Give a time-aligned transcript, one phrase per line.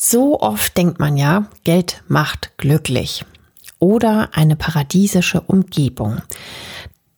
[0.00, 3.24] So oft denkt man ja, Geld macht glücklich
[3.80, 6.22] oder eine paradiesische Umgebung.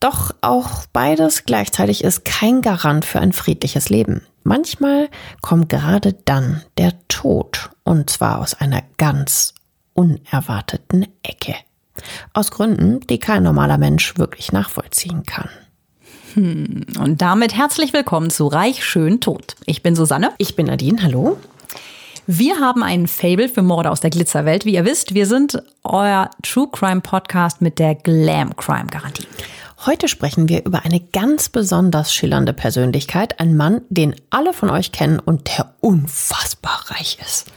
[0.00, 4.22] Doch auch beides gleichzeitig ist kein Garant für ein friedliches Leben.
[4.44, 5.10] Manchmal
[5.42, 9.52] kommt gerade dann der Tod und zwar aus einer ganz
[9.92, 11.56] unerwarteten Ecke.
[12.32, 15.50] Aus Gründen, die kein normaler Mensch wirklich nachvollziehen kann.
[16.32, 19.56] Hm, und damit herzlich willkommen zu Reich Schön Tot.
[19.66, 20.32] Ich bin Susanne.
[20.38, 21.02] Ich bin Nadine.
[21.02, 21.36] Hallo.
[22.26, 24.64] Wir haben einen Fable für Morde aus der Glitzerwelt.
[24.64, 29.26] Wie ihr wisst, wir sind euer True Crime Podcast mit der Glam Crime Garantie.
[29.86, 34.92] Heute sprechen wir über eine ganz besonders schillernde Persönlichkeit, ein Mann, den alle von euch
[34.92, 37.50] kennen und der unfassbar reich ist.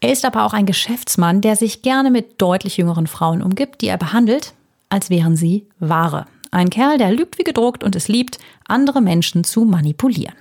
[0.00, 3.88] Er ist aber auch ein Geschäftsmann, der sich gerne mit deutlich jüngeren Frauen umgibt, die
[3.88, 4.54] er behandelt,
[4.88, 6.26] als wären sie Ware.
[6.50, 10.34] Ein Kerl, der lügt wie gedruckt und es liebt, andere Menschen zu manipulieren.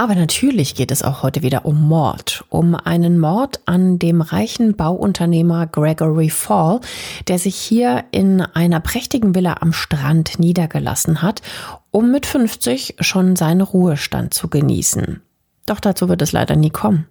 [0.00, 4.74] Aber natürlich geht es auch heute wieder um Mord, um einen Mord an dem reichen
[4.74, 6.80] Bauunternehmer Gregory Fall,
[7.28, 11.42] der sich hier in einer prächtigen Villa am Strand niedergelassen hat,
[11.90, 15.20] um mit 50 schon seinen Ruhestand zu genießen.
[15.66, 17.06] Doch dazu wird es leider nie kommen.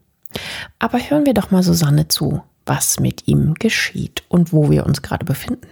[0.80, 5.04] Aber hören wir doch mal Susanne zu, was mit ihm geschieht und wo wir uns
[5.04, 5.68] gerade befinden.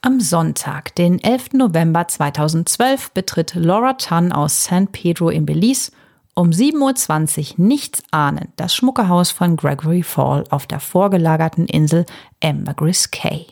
[0.00, 1.52] Am Sonntag, den 11.
[1.52, 5.92] November 2012, betritt Laura Tan aus San Pedro in Belize
[6.40, 12.06] um 7.20 Uhr nichts ahnend das Schmuckehaus von Gregory Fall auf der vorgelagerten Insel
[12.42, 13.46] Ambergris Cay.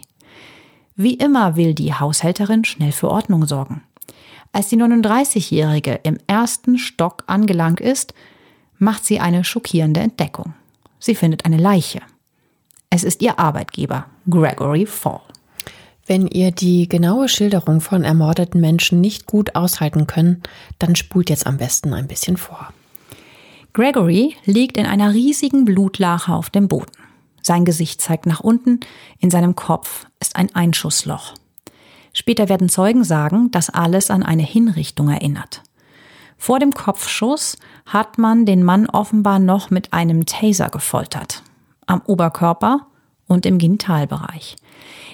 [0.96, 3.82] Wie immer will die Haushälterin schnell für Ordnung sorgen.
[4.52, 8.14] Als die 39-Jährige im ersten Stock angelangt ist,
[8.78, 10.54] macht sie eine schockierende Entdeckung.
[10.98, 12.00] Sie findet eine Leiche.
[12.88, 15.20] Es ist ihr Arbeitgeber, Gregory Fall.
[16.06, 20.48] Wenn ihr die genaue Schilderung von ermordeten Menschen nicht gut aushalten könnt,
[20.78, 22.72] dann spult jetzt am besten ein bisschen vor.
[23.72, 26.92] Gregory liegt in einer riesigen Blutlache auf dem Boden.
[27.42, 28.80] Sein Gesicht zeigt nach unten,
[29.20, 31.34] in seinem Kopf ist ein Einschussloch.
[32.12, 35.62] Später werden Zeugen sagen, dass alles an eine Hinrichtung erinnert.
[36.36, 41.42] Vor dem Kopfschuss hat man den Mann offenbar noch mit einem Taser gefoltert.
[41.86, 42.86] Am Oberkörper
[43.26, 44.56] und im Genitalbereich.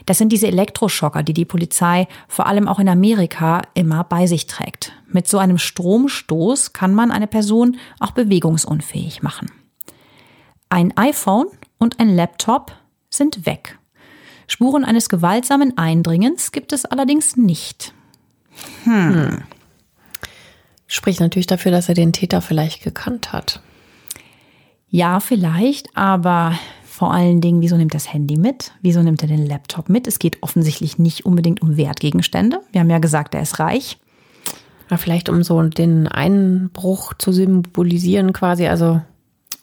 [0.06, 4.46] Das sind diese Elektroschocker, die die Polizei vor allem auch in Amerika immer bei sich
[4.46, 4.92] trägt.
[5.08, 9.50] Mit so einem Stromstoß kann man eine Person auch bewegungsunfähig machen.
[10.68, 11.46] Ein iPhone
[11.78, 12.72] und ein Laptop
[13.08, 13.78] sind weg.
[14.46, 17.94] Spuren eines gewaltsamen Eindringens gibt es allerdings nicht.
[18.84, 19.42] Hm.
[20.86, 23.60] Spricht natürlich dafür, dass er den Täter vielleicht gekannt hat.
[24.88, 26.56] Ja, vielleicht, aber
[26.94, 28.70] vor allen Dingen, wieso nimmt das Handy mit?
[28.80, 30.06] Wieso nimmt er den Laptop mit?
[30.06, 32.60] Es geht offensichtlich nicht unbedingt um Wertgegenstände.
[32.70, 33.98] Wir haben ja gesagt, er ist reich.
[34.88, 39.02] Ja, vielleicht um so den Einbruch zu symbolisieren quasi, also.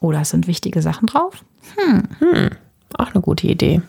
[0.02, 1.46] Oder es sind wichtige Sachen drauf?
[1.78, 2.04] Hm.
[2.20, 2.50] Hm.
[2.98, 3.82] Auch eine gute Idee.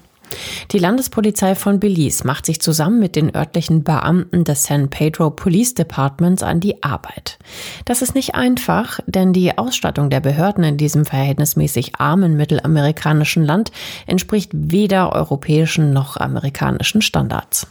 [0.71, 5.75] Die Landespolizei von Belize macht sich zusammen mit den örtlichen Beamten des San Pedro Police
[5.75, 7.39] Departments an die Arbeit.
[7.85, 13.73] Das ist nicht einfach, denn die Ausstattung der Behörden in diesem verhältnismäßig armen mittelamerikanischen Land
[14.07, 17.67] entspricht weder europäischen noch amerikanischen Standards.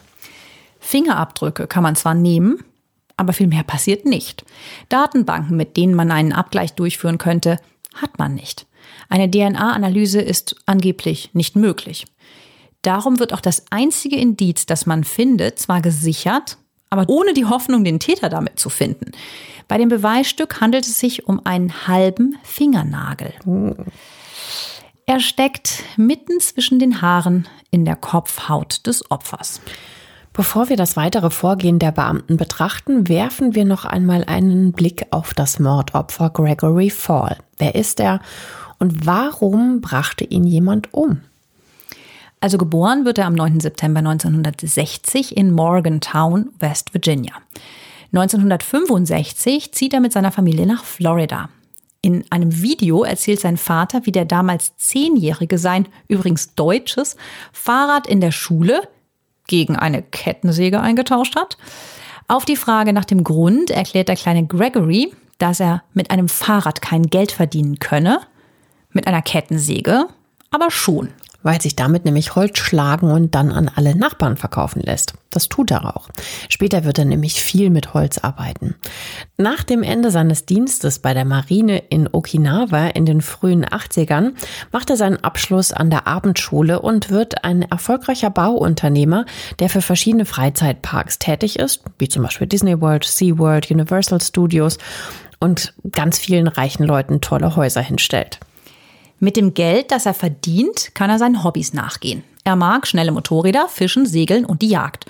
[0.80, 2.64] Fingerabdrücke kann man zwar nehmen,
[3.18, 4.44] aber viel mehr passiert nicht.
[4.90, 7.58] Datenbanken, mit denen man einen Abgleich durchführen könnte,
[7.94, 8.66] hat man nicht.
[9.10, 12.08] Eine DNA-Analyse ist angeblich nicht möglich.
[12.82, 16.58] Darum wird auch das einzige Indiz, das man findet, zwar gesichert,
[16.90, 19.12] aber ohne die Hoffnung, den Täter damit zu finden.
[19.68, 23.34] Bei dem Beweisstück handelt es sich um einen halben Fingernagel.
[25.06, 29.62] Er steckt mitten zwischen den Haaren in der Kopfhaut des Opfers.
[30.34, 35.34] Bevor wir das weitere Vorgehen der Beamten betrachten, werfen wir noch einmal einen Blick auf
[35.34, 37.38] das Mordopfer Gregory Fall.
[37.58, 38.22] Wer ist er
[38.80, 41.22] und warum brachte ihn jemand um?
[42.42, 43.60] Also geboren wird er am 9.
[43.60, 47.34] September 1960 in Morgantown, West Virginia.
[48.14, 51.50] 1965 zieht er mit seiner Familie nach Florida.
[52.02, 57.16] In einem Video erzählt sein Vater, wie der damals Zehnjährige sein, übrigens deutsches,
[57.54, 58.90] Fahrrad in der Schule
[59.46, 61.60] gegen eine Kettensäge eingetauscht hat.
[62.28, 66.82] Auf die Frage nach dem Grund erklärt der kleine Gregory, dass er mit einem Fahrrad
[66.82, 68.20] kein Geld verdienen könne,
[68.94, 70.08] mit einer Kettensäge
[70.52, 71.10] aber schon
[71.44, 75.14] weil sich damit nämlich Holz schlagen und dann an alle Nachbarn verkaufen lässt.
[75.30, 76.10] Das tut er auch.
[76.50, 78.76] Später wird er nämlich viel mit Holz arbeiten.
[79.38, 84.34] Nach dem Ende seines Dienstes bei der Marine in Okinawa in den frühen 80ern
[84.72, 89.26] macht er seinen Abschluss an der Abendschule und wird ein erfolgreicher Bauunternehmer,
[89.60, 94.78] der für verschiedene Freizeitparks tätig ist, wie zum Beispiel Disney World, SeaWorld, Universal Studios
[95.40, 98.40] und ganz vielen reichen Leuten tolle Häuser hinstellt.
[99.24, 102.24] Mit dem Geld, das er verdient, kann er seinen Hobbys nachgehen.
[102.44, 105.06] Er mag schnelle Motorräder, Fischen, Segeln und die Jagd.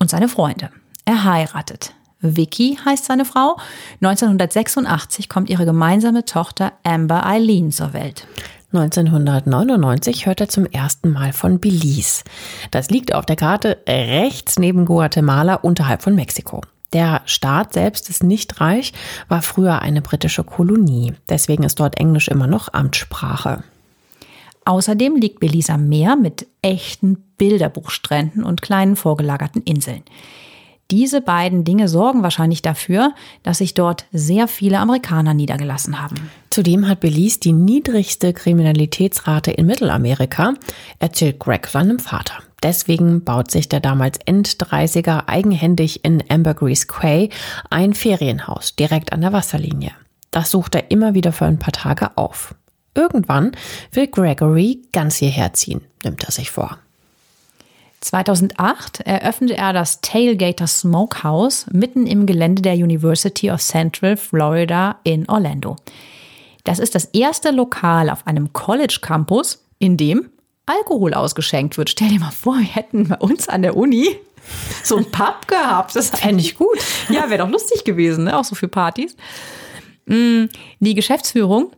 [0.00, 0.70] Und seine Freunde.
[1.04, 1.94] Er heiratet.
[2.20, 3.56] Vicky heißt seine Frau.
[4.00, 8.26] 1986 kommt ihre gemeinsame Tochter Amber Eileen zur Welt.
[8.72, 12.24] 1999 hört er zum ersten Mal von Belize.
[12.72, 16.62] Das liegt auf der Karte rechts neben Guatemala unterhalb von Mexiko.
[16.92, 18.92] Der Staat selbst ist nicht reich,
[19.28, 21.14] war früher eine britische Kolonie.
[21.28, 23.64] Deswegen ist dort Englisch immer noch Amtssprache.
[24.64, 30.02] Außerdem liegt Belize am Meer mit echten Bilderbuchstränden und kleinen vorgelagerten Inseln.
[30.90, 36.30] Diese beiden Dinge sorgen wahrscheinlich dafür, dass sich dort sehr viele Amerikaner niedergelassen haben.
[36.50, 40.52] Zudem hat Belize die niedrigste Kriminalitätsrate in Mittelamerika,
[40.98, 42.34] erzählt Greg seinem Vater.
[42.62, 47.30] Deswegen baut sich der damals End-30er eigenhändig in Ambergris Quay
[47.70, 49.92] ein Ferienhaus direkt an der Wasserlinie.
[50.30, 52.54] Das sucht er immer wieder für ein paar Tage auf.
[52.94, 53.52] Irgendwann
[53.92, 56.78] will Gregory ganz hierher ziehen, nimmt er sich vor.
[58.00, 65.28] 2008 eröffnete er das Tailgater Smokehouse mitten im Gelände der University of Central Florida in
[65.28, 65.76] Orlando.
[66.64, 70.30] Das ist das erste Lokal auf einem College Campus, in dem
[70.66, 71.90] Alkohol ausgeschenkt wird.
[71.90, 74.16] Stell dir mal vor, wir hätten bei uns an der Uni
[74.82, 75.96] so ein Pub gehabt.
[75.96, 76.78] Das fände ich gut.
[77.08, 78.36] Ja, wäre doch lustig gewesen, ne?
[78.36, 79.16] auch so für Partys.
[80.06, 80.44] Mm,
[80.80, 81.72] die Geschäftsführung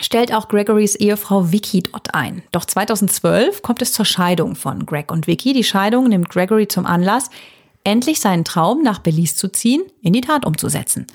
[0.00, 2.42] stellt auch Gregorys Ehefrau Vicky dort ein.
[2.52, 5.52] Doch 2012 kommt es zur Scheidung von Greg und Vicky.
[5.52, 7.30] Die Scheidung nimmt Gregory zum Anlass,
[7.84, 11.06] endlich seinen Traum, nach Belize zu ziehen, in die Tat umzusetzen.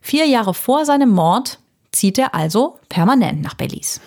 [0.00, 1.58] Vier Jahre vor seinem Mord
[1.92, 4.00] zieht er also permanent nach Belize.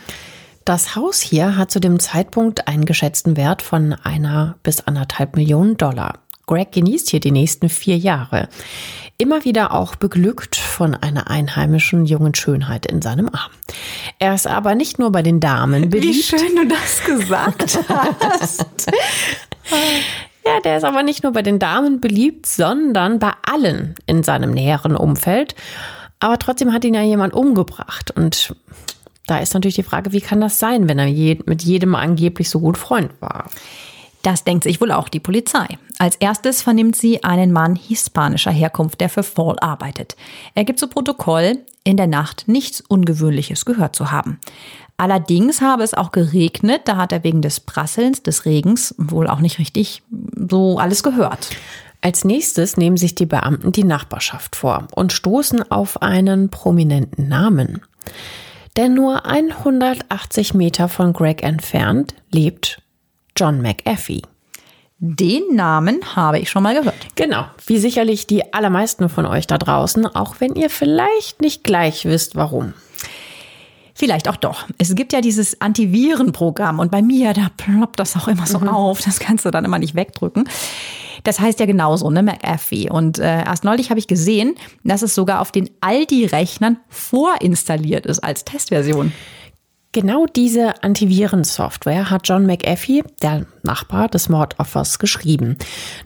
[0.65, 5.75] Das Haus hier hat zu dem Zeitpunkt einen geschätzten Wert von einer bis anderthalb Millionen
[5.75, 6.19] Dollar.
[6.45, 8.47] Greg genießt hier die nächsten vier Jahre.
[9.17, 13.51] Immer wieder auch beglückt von einer einheimischen jungen Schönheit in seinem Arm.
[14.19, 16.15] Er ist aber nicht nur bei den Damen beliebt.
[16.15, 18.65] Wie schön du das gesagt hast.
[20.45, 24.51] ja, der ist aber nicht nur bei den Damen beliebt, sondern bei allen in seinem
[24.51, 25.55] näheren Umfeld.
[26.21, 28.55] Aber trotzdem hat ihn ja jemand umgebracht und
[29.25, 32.49] da ist natürlich die Frage, wie kann das sein, wenn er je, mit jedem angeblich
[32.49, 33.49] so gut Freund war?
[34.21, 35.67] Das denkt sich wohl auch die Polizei.
[35.99, 40.15] Als erstes vernimmt sie einen Mann hispanischer Herkunft, der für Fall arbeitet.
[40.55, 44.39] Er gibt zu Protokoll, in der Nacht nichts Ungewöhnliches gehört zu haben.
[44.95, 49.39] Allerdings habe es auch geregnet, da hat er wegen des Prasselns des Regens wohl auch
[49.39, 50.03] nicht richtig
[50.35, 51.49] so alles gehört.
[51.99, 57.81] Als nächstes nehmen sich die Beamten die Nachbarschaft vor und stoßen auf einen prominenten Namen.
[58.75, 62.81] Denn nur 180 Meter von Greg entfernt lebt
[63.37, 64.23] John McAfee.
[64.97, 66.95] Den Namen habe ich schon mal gehört.
[67.15, 72.05] Genau, wie sicherlich die allermeisten von euch da draußen, auch wenn ihr vielleicht nicht gleich
[72.05, 72.73] wisst, warum.
[73.95, 74.65] Vielleicht auch doch.
[74.79, 78.69] Es gibt ja dieses Antivirenprogramm und bei mir, da ploppt das auch immer so mhm.
[78.69, 79.01] auf.
[79.01, 80.45] Das kannst du dann immer nicht wegdrücken.
[81.23, 82.89] Das heißt ja genauso, ne, McAfee.
[82.89, 88.19] Und äh, erst neulich habe ich gesehen, dass es sogar auf den Aldi-Rechnern vorinstalliert ist
[88.19, 89.13] als Testversion.
[89.93, 95.55] Genau diese Antivirensoftware hat John McAfee, der Nachbar des Mordopfers, geschrieben.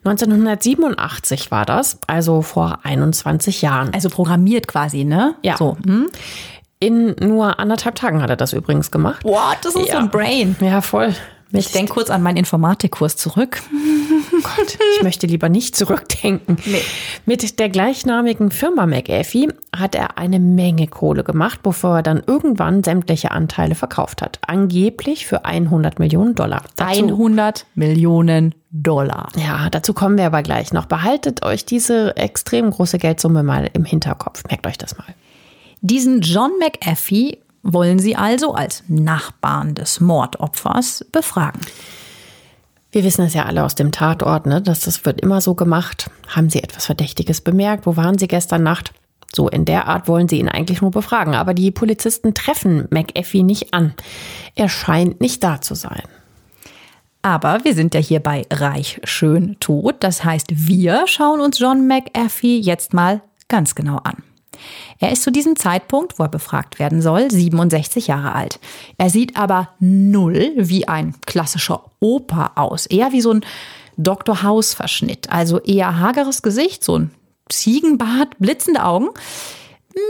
[0.03, 3.93] 1987 war das, also vor 21 Jahren.
[3.93, 5.35] Also programmiert quasi, ne?
[5.41, 5.55] Ja.
[5.55, 5.77] So.
[5.85, 6.09] Hm?
[6.79, 9.23] In nur anderthalb Tagen hat er das übrigens gemacht.
[9.23, 9.57] What?
[9.63, 9.93] Das ist ja.
[9.93, 10.55] so ein Brain.
[10.59, 11.15] Ja, voll.
[11.51, 13.61] Ich denke kurz an meinen Informatikkurs zurück.
[14.43, 16.57] Gott, ich möchte lieber nicht zurückdenken.
[16.65, 16.81] Nee.
[17.25, 22.83] Mit der gleichnamigen Firma McAfee hat er eine Menge Kohle gemacht, bevor er dann irgendwann
[22.83, 24.39] sämtliche Anteile verkauft hat.
[24.45, 26.63] Angeblich für 100 Millionen Dollar.
[26.75, 29.29] Dazu, 100 Millionen Dollar.
[29.37, 30.85] Ja, dazu kommen wir aber gleich noch.
[30.85, 34.43] Behaltet euch diese extrem große Geldsumme mal im Hinterkopf.
[34.49, 35.07] Merkt euch das mal.
[35.89, 41.61] Diesen John McAfee wollen sie also als Nachbarn des Mordopfers befragen.
[42.91, 44.61] Wir wissen es ja alle aus dem Tatort, ne?
[44.61, 46.11] dass das wird immer so gemacht.
[46.27, 47.85] Haben Sie etwas Verdächtiges bemerkt?
[47.85, 48.93] Wo waren Sie gestern Nacht?
[49.33, 53.43] So in der Art wollen sie ihn eigentlich nur befragen, aber die Polizisten treffen McAfee
[53.43, 53.93] nicht an.
[54.55, 56.03] Er scheint nicht da zu sein.
[57.21, 59.95] Aber wir sind ja hier bei Reich, Schön, Tot.
[60.01, 64.23] Das heißt, wir schauen uns John McAfee jetzt mal ganz genau an.
[64.99, 68.59] Er ist zu diesem Zeitpunkt, wo er befragt werden soll, 67 Jahre alt.
[68.97, 73.45] Er sieht aber null wie ein klassischer Opa aus, eher wie so ein
[73.97, 74.43] Dr.
[74.43, 75.29] House-Verschnitt.
[75.31, 77.11] Also eher hageres Gesicht, so ein
[77.49, 79.09] Ziegenbart, blitzende Augen.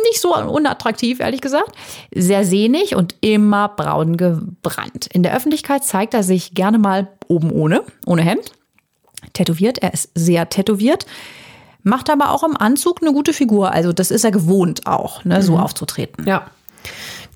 [0.10, 1.72] Nicht so unattraktiv, ehrlich gesagt.
[2.14, 5.08] Sehr sehnig und immer braun gebrannt.
[5.14, 8.52] In der Öffentlichkeit zeigt er sich gerne mal oben ohne, ohne Hemd.
[9.34, 11.06] Tätowiert, er ist sehr tätowiert
[11.84, 13.72] macht aber auch im Anzug eine gute Figur.
[13.72, 15.60] Also das ist er gewohnt auch, ne, so mhm.
[15.60, 16.26] aufzutreten.
[16.28, 16.48] Ja.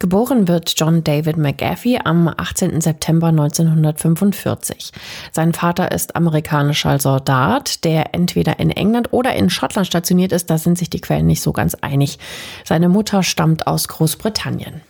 [0.02, 2.82] Geboren wird John David McAfee am 18.
[2.82, 4.92] September 1945.
[5.32, 10.50] Sein Vater ist amerikanischer Soldat, der entweder in England oder in Schottland stationiert ist.
[10.50, 12.18] Da sind sich die Quellen nicht so ganz einig.
[12.66, 14.82] Seine Mutter stammt aus Großbritannien.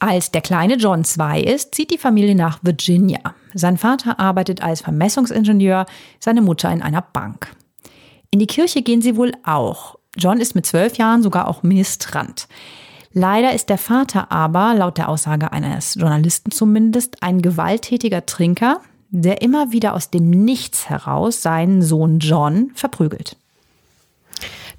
[0.00, 3.20] Als der kleine John zwei ist, zieht die Familie nach Virginia.
[3.54, 5.86] Sein Vater arbeitet als Vermessungsingenieur,
[6.18, 7.54] seine Mutter in einer Bank.
[8.36, 9.96] In die Kirche gehen sie wohl auch.
[10.14, 12.48] John ist mit zwölf Jahren sogar auch Ministrant.
[13.14, 19.40] Leider ist der Vater aber, laut der Aussage eines Journalisten zumindest, ein gewalttätiger Trinker, der
[19.40, 23.38] immer wieder aus dem Nichts heraus seinen Sohn John verprügelt.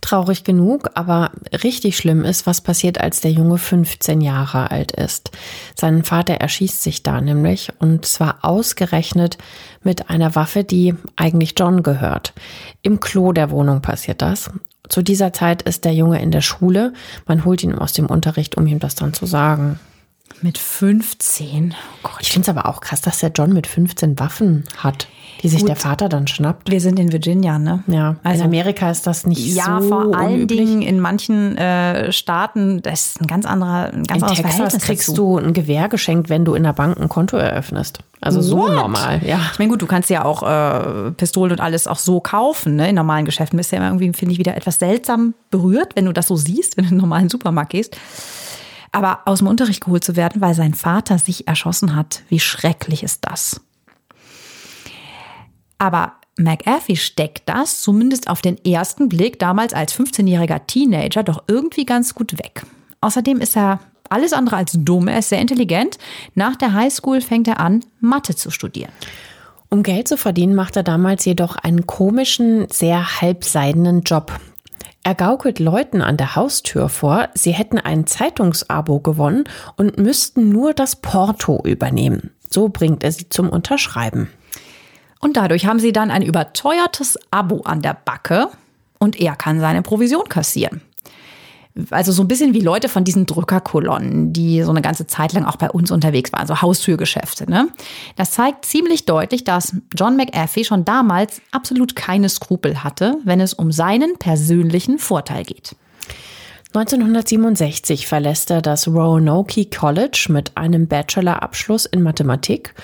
[0.02, 1.32] Traurig genug, aber
[1.64, 5.32] richtig schlimm ist, was passiert, als der Junge 15 Jahre alt ist.
[5.76, 9.38] Sein Vater erschießt sich da nämlich und zwar ausgerechnet
[9.84, 12.34] mit einer Waffe, die eigentlich John gehört.
[12.82, 14.50] Im Klo der Wohnung passiert das.
[14.88, 16.94] Zu dieser Zeit ist der Junge in der Schule.
[17.26, 19.80] Man holt ihn aus dem Unterricht, um ihm das dann zu sagen.
[20.42, 21.74] Mit 15.
[22.04, 25.08] Oh ich finde es aber auch krass, dass der John mit 15 Waffen hat,
[25.42, 25.70] die sich Gut.
[25.70, 26.70] der Vater dann schnappt.
[26.70, 27.84] Wir sind in Virginia, ne?
[27.88, 28.18] Ja.
[28.24, 29.72] Also in Amerika ist das nicht ja, so.
[29.72, 30.60] Ja, vor allen unüblich.
[30.60, 34.56] Dingen in manchen äh, Staaten, das ist ein ganz anderer, ein ganz in anderes Texas
[34.56, 35.16] Verhältnis kriegst dazu.
[35.16, 38.00] du ein Gewehr geschenkt, wenn du in der Bank ein Konto eröffnest.
[38.22, 38.74] Also so What?
[38.74, 39.40] normal, ja.
[39.54, 42.90] Ich meine, gut, du kannst ja auch äh, Pistolen und alles auch so kaufen, ne?
[42.90, 46.06] In normalen Geschäften bist du ja immer irgendwie, finde ich, wieder etwas seltsam berührt, wenn
[46.06, 47.98] du das so siehst, wenn du in einen normalen Supermarkt gehst.
[48.98, 53.04] Aber aus dem Unterricht geholt zu werden, weil sein Vater sich erschossen hat, wie schrecklich
[53.04, 53.62] ist das?
[55.78, 61.86] Aber McAfee steckt das, zumindest auf den ersten Blick, damals als 15-jähriger Teenager, doch irgendwie
[61.86, 62.64] ganz gut weg.
[63.00, 66.00] Außerdem ist er alles andere als dumm, er ist sehr intelligent.
[66.34, 68.92] Nach der Highschool fängt er an, Mathe zu studieren.
[69.70, 74.32] Um Geld zu verdienen, macht er damals jedoch einen komischen, sehr halbseidenen Job.
[75.08, 79.46] Er gaukelt Leuten an der Haustür vor, sie hätten ein Zeitungsabo gewonnen
[79.78, 82.32] und müssten nur das Porto übernehmen.
[82.50, 84.30] So bringt er sie zum Unterschreiben.
[85.22, 88.50] Und dadurch haben sie dann ein überteuertes Abo an der Backe
[89.00, 90.82] und er kann seine Provision kassieren.
[91.92, 95.46] Also so ein bisschen wie Leute von diesen Drückerkolonnen, die so eine ganze Zeit lang
[95.46, 97.50] auch bei uns unterwegs waren, so Haustürgeschäfte.
[97.50, 97.70] Ne?
[98.16, 103.54] Das zeigt ziemlich deutlich, dass John McAfee schon damals absolut keine Skrupel hatte, wenn es
[103.54, 105.76] um seinen persönlichen Vorteil geht.
[106.74, 112.76] 1967 verlässt er das Roanoke College mit einem Bachelorabschluss in Mathematik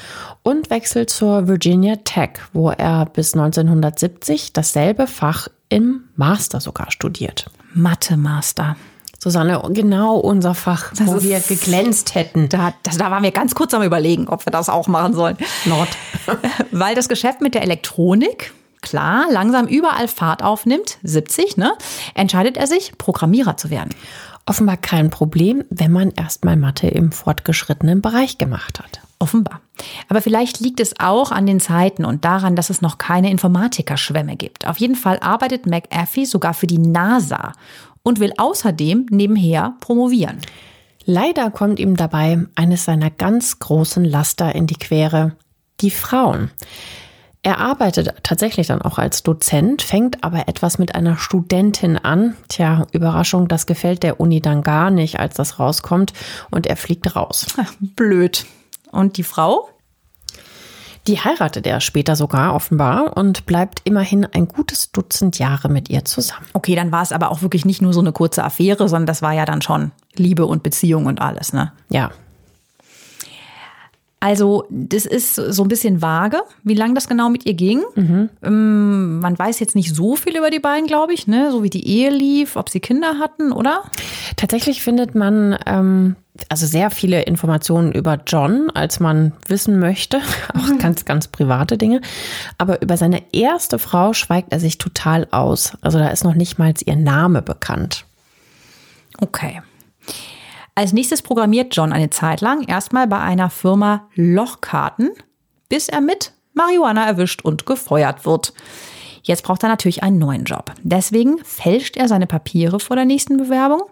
[0.41, 7.51] und wechselt zur Virginia Tech, wo er bis 1970 dasselbe Fach im Master sogar studiert.
[7.73, 8.75] Mathe-Master.
[9.23, 12.49] Susanne, genau unser Fach, das wo wir geglänzt hätten.
[12.49, 15.37] Da, das, da waren wir ganz kurz am Überlegen, ob wir das auch machen sollen.
[15.63, 15.87] Not.
[16.71, 18.51] Weil das Geschäft mit der Elektronik,
[18.81, 21.71] klar, langsam überall Fahrt aufnimmt, 70, ne,
[22.15, 23.91] entscheidet er sich, Programmierer zu werden.
[24.45, 29.01] Offenbar kein Problem, wenn man erstmal Mathe im fortgeschrittenen Bereich gemacht hat.
[29.19, 29.61] Offenbar.
[30.09, 34.35] Aber vielleicht liegt es auch an den Zeiten und daran, dass es noch keine Informatikerschwämme
[34.35, 34.67] gibt.
[34.67, 37.53] Auf jeden Fall arbeitet McAfee sogar für die NASA
[38.03, 40.39] und will außerdem nebenher promovieren.
[41.05, 45.37] Leider kommt ihm dabei eines seiner ganz großen Laster in die Quere,
[45.79, 46.51] die Frauen.
[47.45, 52.37] Er arbeitet tatsächlich dann auch als Dozent, fängt aber etwas mit einer Studentin an.
[52.47, 56.13] Tja, Überraschung, das gefällt der Uni dann gar nicht, als das rauskommt
[56.51, 57.47] und er fliegt raus.
[57.81, 58.45] Blöd.
[58.91, 59.67] Und die Frau?
[61.07, 66.05] Die heiratet er später sogar offenbar und bleibt immerhin ein gutes Dutzend Jahre mit ihr
[66.05, 66.45] zusammen.
[66.53, 69.21] Okay, dann war es aber auch wirklich nicht nur so eine kurze Affäre, sondern das
[69.21, 71.73] war ja dann schon Liebe und Beziehung und alles, ne?
[71.89, 72.11] Ja.
[74.23, 77.83] Also, das ist so ein bisschen vage, wie lange das genau mit ihr ging.
[77.95, 78.29] Mhm.
[78.41, 81.51] Ähm, man weiß jetzt nicht so viel über die beiden, glaube ich, ne?
[81.51, 83.83] So wie die Ehe lief, ob sie Kinder hatten, oder?
[84.37, 86.15] Tatsächlich findet man ähm,
[86.47, 90.21] also sehr viele Informationen über John, als man wissen möchte,
[90.53, 90.79] auch mhm.
[90.79, 91.99] ganz, ganz private Dinge.
[92.57, 95.73] Aber über seine erste Frau schweigt er sich total aus.
[95.81, 98.05] Also da ist noch nicht mal ihr Name bekannt.
[99.19, 99.61] Okay.
[100.75, 105.11] Als nächstes programmiert John eine Zeit lang erstmal bei einer Firma Lochkarten,
[105.69, 108.53] bis er mit Marihuana erwischt und gefeuert wird.
[109.21, 110.73] Jetzt braucht er natürlich einen neuen Job.
[110.81, 113.83] Deswegen fälscht er seine Papiere vor der nächsten Bewerbung,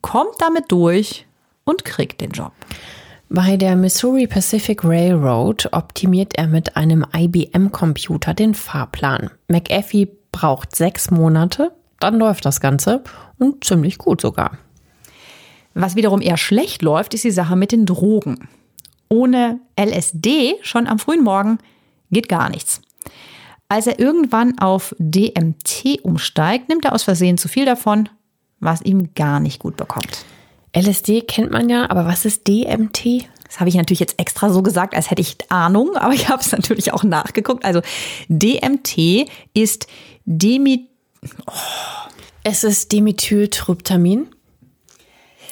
[0.00, 1.26] kommt damit durch
[1.64, 2.52] und kriegt den Job.
[3.28, 9.30] Bei der Missouri Pacific Railroad optimiert er mit einem IBM-Computer den Fahrplan.
[9.48, 13.02] McAfee braucht sechs Monate, dann läuft das Ganze
[13.38, 14.58] und ziemlich gut sogar.
[15.74, 18.48] Was wiederum eher schlecht läuft, ist die Sache mit den Drogen.
[19.08, 21.58] Ohne LSD schon am frühen Morgen
[22.10, 22.80] geht gar nichts.
[23.68, 28.08] Als er irgendwann auf DMT umsteigt, nimmt er aus Versehen zu viel davon,
[28.60, 30.24] was ihm gar nicht gut bekommt.
[30.76, 33.28] LSD kennt man ja, aber was ist DMT?
[33.46, 36.40] Das habe ich natürlich jetzt extra so gesagt, als hätte ich Ahnung, aber ich habe
[36.40, 37.64] es natürlich auch nachgeguckt.
[37.64, 37.80] Also
[38.28, 39.86] DMT ist
[40.24, 40.88] Demi...
[41.46, 41.52] Oh.
[42.46, 44.28] Es ist Dimethyltryptamin.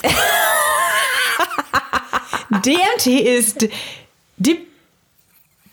[2.64, 3.68] DMT ist
[4.36, 4.66] Di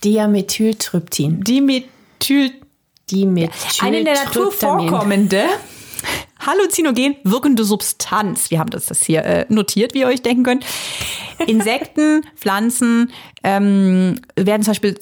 [0.04, 1.44] Diamethyltryptin.
[1.44, 2.52] Dimethyl
[3.12, 5.44] Dimethyl eine in der Natur vorkommende
[6.40, 8.50] halluzinogen wirkende Substanz.
[8.50, 10.66] Wir haben das, das hier äh, notiert, wie ihr euch denken könnt.
[11.48, 13.12] Insekten, Pflanzen
[13.44, 14.96] ähm, werden zum Beispiel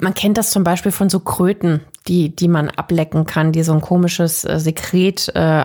[0.00, 3.72] man kennt das zum Beispiel von so Kröten, die, die man ablecken kann, die so
[3.72, 5.64] ein komisches äh, Sekret äh,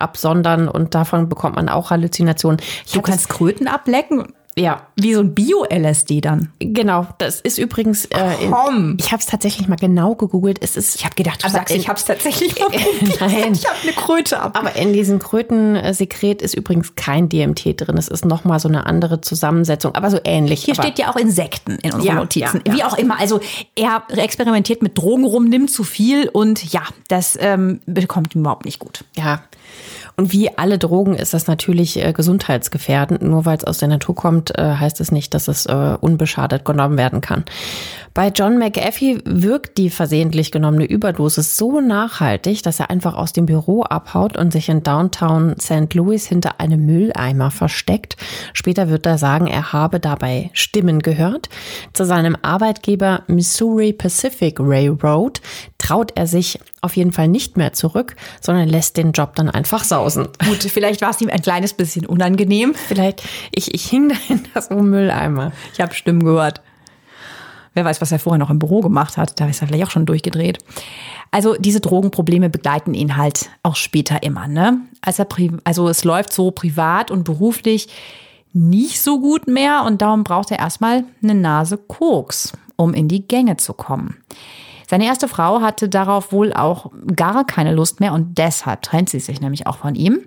[0.00, 2.60] absondern und davon bekommt man auch Halluzinationen.
[2.84, 4.34] Ich du kannst Kröten ablecken?
[4.58, 4.86] Ja.
[4.96, 6.50] Wie so ein Bio-LSD dann.
[6.60, 8.06] Genau, das ist übrigens.
[8.06, 10.58] Äh, in, ich habe es tatsächlich mal genau gegoogelt.
[10.62, 10.96] Es ist.
[10.96, 12.68] Ich habe gedacht, du sagst, in, ich habe es tatsächlich mal
[13.20, 13.52] Nein.
[13.52, 14.58] Ich habe eine Kröte ab.
[14.58, 17.98] Aber in diesem Krötensekret ist übrigens kein DMT drin.
[17.98, 20.64] Es ist nochmal so eine andere Zusammensetzung, aber so ähnlich.
[20.64, 22.62] Hier aber steht ja auch Insekten in unseren Ja, Notizen.
[22.66, 22.78] ja, ja.
[22.78, 23.20] Wie auch immer.
[23.20, 23.40] Also
[23.74, 28.64] er experimentiert mit Drogen rum, nimmt zu viel und ja, das ähm, bekommt ihm überhaupt
[28.64, 29.04] nicht gut.
[29.16, 29.42] Ja.
[30.16, 33.22] Und wie alle Drogen ist das natürlich äh, gesundheitsgefährdend.
[33.22, 36.64] Nur weil es aus der Natur kommt, äh, heißt es nicht, dass es äh, unbeschadet
[36.64, 37.44] genommen werden kann.
[38.16, 43.44] Bei John McAfee wirkt die versehentlich genommene Überdosis so nachhaltig, dass er einfach aus dem
[43.44, 45.92] Büro abhaut und sich in Downtown St.
[45.92, 48.16] Louis hinter einem Mülleimer versteckt.
[48.54, 51.50] Später wird er sagen, er habe dabei Stimmen gehört.
[51.92, 55.42] Zu seinem Arbeitgeber Missouri Pacific Railroad
[55.76, 59.84] traut er sich auf jeden Fall nicht mehr zurück, sondern lässt den Job dann einfach
[59.84, 60.28] sausen.
[60.42, 62.74] Gut, vielleicht war es ihm ein kleines bisschen unangenehm.
[62.74, 63.22] Vielleicht,
[63.54, 65.52] ich, ich hing dahinter so einem Mülleimer.
[65.74, 66.62] Ich habe Stimmen gehört.
[67.76, 69.38] Wer weiß, was er vorher noch im Büro gemacht hat.
[69.38, 70.60] Da ist er vielleicht auch schon durchgedreht.
[71.30, 74.48] Also diese Drogenprobleme begleiten ihn halt auch später immer.
[74.48, 74.80] Ne?
[75.02, 75.26] Als er
[75.64, 77.88] also es läuft so privat und beruflich
[78.54, 83.28] nicht so gut mehr und darum braucht er erstmal eine Nase Koks, um in die
[83.28, 84.16] Gänge zu kommen.
[84.88, 89.20] Seine erste Frau hatte darauf wohl auch gar keine Lust mehr und deshalb trennt sie
[89.20, 90.20] sich nämlich auch von ihm.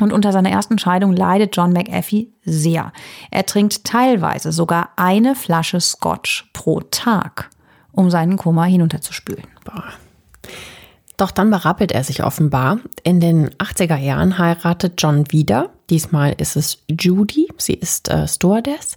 [0.00, 2.92] Und unter seiner ersten Scheidung leidet John McAfee sehr.
[3.30, 7.50] Er trinkt teilweise sogar eine Flasche Scotch pro Tag,
[7.92, 9.46] um seinen Kummer hinunterzuspülen.
[11.16, 12.78] Doch dann berappelt er sich offenbar.
[13.02, 15.70] In den 80er Jahren heiratet John wieder.
[15.90, 17.48] Diesmal ist es Judy.
[17.58, 18.94] Sie ist äh, Stewardess.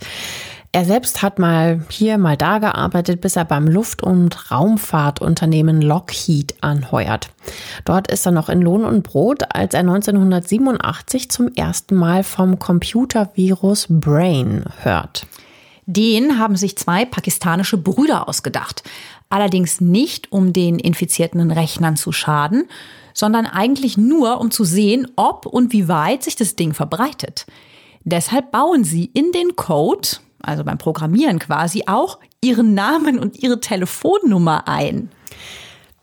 [0.73, 6.55] Er selbst hat mal hier, mal da gearbeitet, bis er beim Luft- und Raumfahrtunternehmen Lockheed
[6.61, 7.29] anheuert.
[7.83, 12.57] Dort ist er noch in Lohn und Brot, als er 1987 zum ersten Mal vom
[12.57, 15.27] Computervirus Brain hört.
[15.87, 18.83] Den haben sich zwei pakistanische Brüder ausgedacht.
[19.29, 22.69] Allerdings nicht, um den infizierten Rechnern zu schaden,
[23.13, 27.45] sondern eigentlich nur, um zu sehen, ob und wie weit sich das Ding verbreitet.
[28.05, 30.07] Deshalb bauen sie in den Code,
[30.43, 35.09] also beim Programmieren quasi, auch ihren Namen und ihre Telefonnummer ein.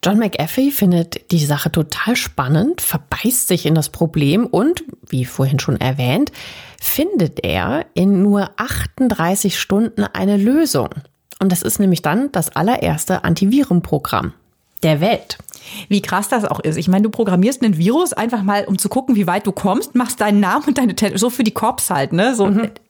[0.04, 5.58] John McAfee findet die Sache total spannend, verbeißt sich in das Problem und, wie vorhin
[5.58, 6.30] schon erwähnt,
[6.80, 10.90] findet er in nur 38 Stunden eine Lösung.
[11.40, 14.34] Und das ist nämlich dann das allererste Antivirenprogramm
[14.84, 15.38] der Welt.
[15.88, 16.76] Wie krass das auch ist.
[16.76, 19.96] Ich meine, du programmierst einen Virus einfach mal, um zu gucken, wie weit du kommst,
[19.96, 22.34] machst deinen Namen und deine Tele so für die Cops halt, ne?
[22.36, 22.46] So,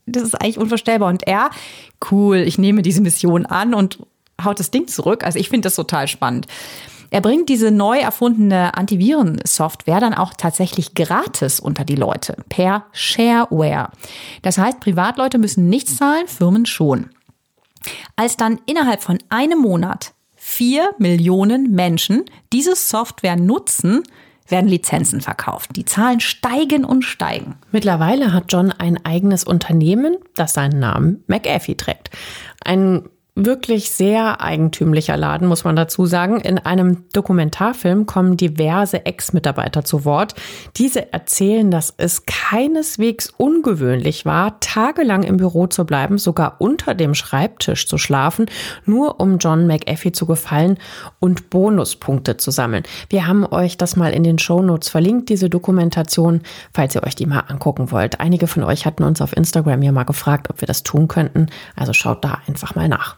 [0.08, 1.08] das ist eigentlich unvorstellbar.
[1.08, 1.50] Und er,
[2.10, 3.98] cool, ich nehme diese Mission an und
[4.42, 5.24] haut das Ding zurück.
[5.24, 6.46] Also ich finde das total spannend.
[7.10, 13.90] Er bringt diese neu erfundene Antivirensoftware dann auch tatsächlich gratis unter die Leute per Shareware.
[14.42, 17.08] Das heißt, Privatleute müssen nichts zahlen, Firmen schon.
[18.16, 24.02] Als dann innerhalb von einem Monat vier Millionen Menschen diese Software nutzen,
[24.48, 25.70] werden Lizenzen verkauft.
[25.76, 27.56] Die Zahlen steigen und steigen.
[27.70, 32.10] Mittlerweile hat John ein eigenes Unternehmen, das seinen Namen McAfee trägt.
[32.64, 33.08] Ein
[33.44, 36.40] wirklich sehr eigentümlicher Laden, muss man dazu sagen.
[36.40, 40.34] In einem Dokumentarfilm kommen diverse Ex-Mitarbeiter zu Wort.
[40.76, 47.14] Diese erzählen, dass es keineswegs ungewöhnlich war, tagelang im Büro zu bleiben, sogar unter dem
[47.14, 48.46] Schreibtisch zu schlafen,
[48.84, 50.78] nur um John McAfee zu gefallen
[51.20, 52.82] und Bonuspunkte zu sammeln.
[53.08, 57.26] Wir haben euch das mal in den Shownotes verlinkt, diese Dokumentation, falls ihr euch die
[57.26, 58.20] mal angucken wollt.
[58.20, 61.46] Einige von euch hatten uns auf Instagram ja mal gefragt, ob wir das tun könnten.
[61.76, 63.16] Also schaut da einfach mal nach.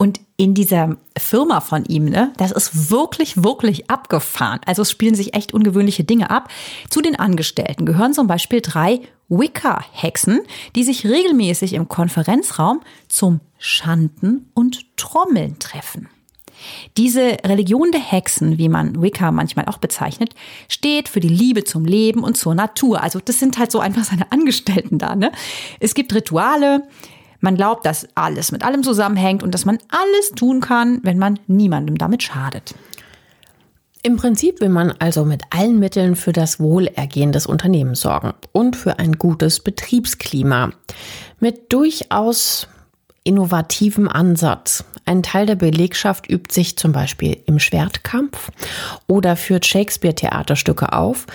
[0.00, 4.60] Und in dieser Firma von ihm, ne, das ist wirklich, wirklich abgefahren.
[4.64, 6.48] Also es spielen sich echt ungewöhnliche Dinge ab.
[6.88, 10.40] Zu den Angestellten gehören zum Beispiel drei Wicca-Hexen,
[10.76, 16.08] die sich regelmäßig im Konferenzraum zum Schanden und Trommeln treffen.
[16.96, 20.34] Diese Religion der Hexen, wie man Wicca manchmal auch bezeichnet,
[20.68, 23.02] steht für die Liebe zum Leben und zur Natur.
[23.02, 25.14] Also das sind halt so einfach seine Angestellten da.
[25.14, 25.32] Ne?
[25.80, 26.84] Es gibt Rituale,
[27.40, 31.38] man glaubt, dass alles mit allem zusammenhängt und dass man alles tun kann, wenn man
[31.46, 32.74] niemandem damit schadet.
[34.02, 38.76] Im Prinzip will man also mit allen Mitteln für das Wohlergehen des Unternehmens sorgen und
[38.76, 40.70] für ein gutes Betriebsklima.
[41.40, 42.68] Mit durchaus
[43.24, 44.84] innovativem Ansatz.
[45.04, 48.50] Ein Teil der Belegschaft übt sich zum Beispiel im Schwertkampf
[49.06, 51.26] oder führt Shakespeare-Theaterstücke auf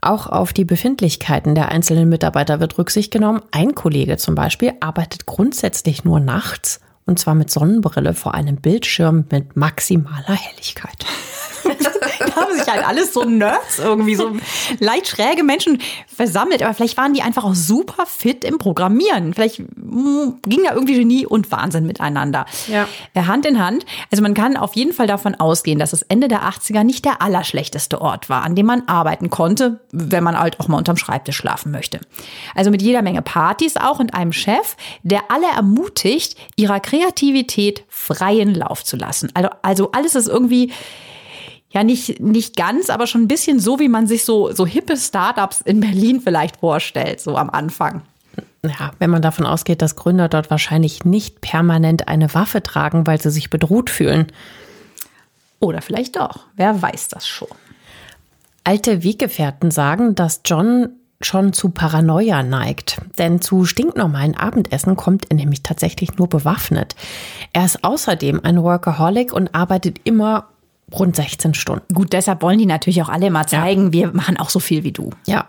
[0.00, 3.42] auch auf die Befindlichkeiten der einzelnen Mitarbeiter wird Rücksicht genommen.
[3.50, 9.24] Ein Kollege zum Beispiel arbeitet grundsätzlich nur nachts und zwar mit Sonnenbrille vor einem Bildschirm
[9.30, 11.04] mit maximaler Helligkeit.
[12.18, 14.32] da haben sich halt alles so Nerds irgendwie, so
[14.78, 16.62] leicht schräge Menschen versammelt.
[16.62, 19.34] Aber vielleicht waren die einfach auch super fit im Programmieren.
[19.34, 22.46] Vielleicht hm, ging da irgendwie Genie und Wahnsinn miteinander.
[22.68, 22.86] Ja.
[23.14, 23.84] Äh, Hand in Hand.
[24.10, 27.22] Also man kann auf jeden Fall davon ausgehen, dass es Ende der 80er nicht der
[27.22, 31.36] allerschlechteste Ort war, an dem man arbeiten konnte, wenn man halt auch mal unterm Schreibtisch
[31.36, 32.00] schlafen möchte.
[32.54, 36.99] Also mit jeder Menge Partys auch und einem Chef, der alle ermutigt, ihrer Kreativität
[37.88, 39.30] freien Lauf zu lassen.
[39.34, 40.72] Also, also alles ist irgendwie
[41.70, 44.96] ja nicht, nicht ganz, aber schon ein bisschen so, wie man sich so, so hippe
[44.96, 48.02] Startups in Berlin vielleicht vorstellt, so am Anfang.
[48.64, 53.20] Ja, wenn man davon ausgeht, dass Gründer dort wahrscheinlich nicht permanent eine Waffe tragen, weil
[53.20, 54.26] sie sich bedroht fühlen.
[55.60, 56.46] Oder vielleicht doch.
[56.56, 57.48] Wer weiß das schon.
[58.64, 60.90] Alte Weggefährten sagen, dass John
[61.22, 63.00] schon zu Paranoia neigt.
[63.18, 66.96] Denn zu stinknormalen Abendessen kommt er nämlich tatsächlich nur bewaffnet.
[67.52, 70.48] Er ist außerdem ein Workaholic und arbeitet immer
[70.92, 71.94] rund 16 Stunden.
[71.94, 73.92] Gut, deshalb wollen die natürlich auch alle mal zeigen, ja.
[73.92, 75.10] wir machen auch so viel wie du.
[75.26, 75.46] Ja.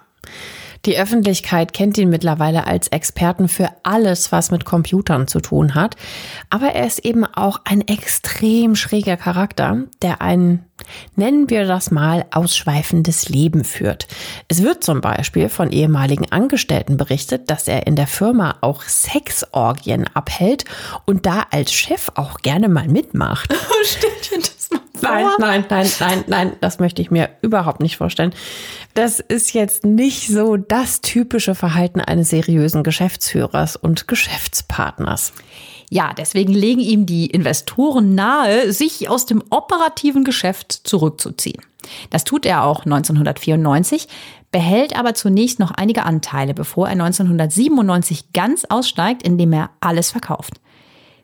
[0.85, 5.95] Die Öffentlichkeit kennt ihn mittlerweile als Experten für alles, was mit Computern zu tun hat.
[6.49, 10.65] Aber er ist eben auch ein extrem schräger Charakter, der ein,
[11.15, 14.07] nennen wir das mal, ausschweifendes Leben führt.
[14.47, 20.07] Es wird zum Beispiel von ehemaligen Angestellten berichtet, dass er in der Firma auch Sexorgien
[20.15, 20.65] abhält
[21.05, 23.53] und da als Chef auch gerne mal mitmacht.
[23.83, 24.60] Stimmt, das
[25.01, 28.33] Nein, nein, nein, nein, nein, das möchte ich mir überhaupt nicht vorstellen.
[28.93, 35.33] Das ist jetzt nicht so das typische Verhalten eines seriösen Geschäftsführers und Geschäftspartners.
[35.89, 41.61] Ja, deswegen legen ihm die Investoren nahe, sich aus dem operativen Geschäft zurückzuziehen.
[42.11, 44.07] Das tut er auch 1994,
[44.51, 50.61] behält aber zunächst noch einige Anteile, bevor er 1997 ganz aussteigt, indem er alles verkauft.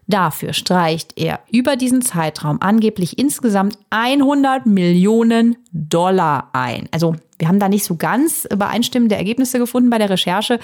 [0.07, 6.87] Dafür streicht er über diesen Zeitraum angeblich insgesamt 100 Millionen Dollar ein.
[6.91, 10.59] Also wir haben da nicht so ganz übereinstimmende Ergebnisse gefunden bei der Recherche.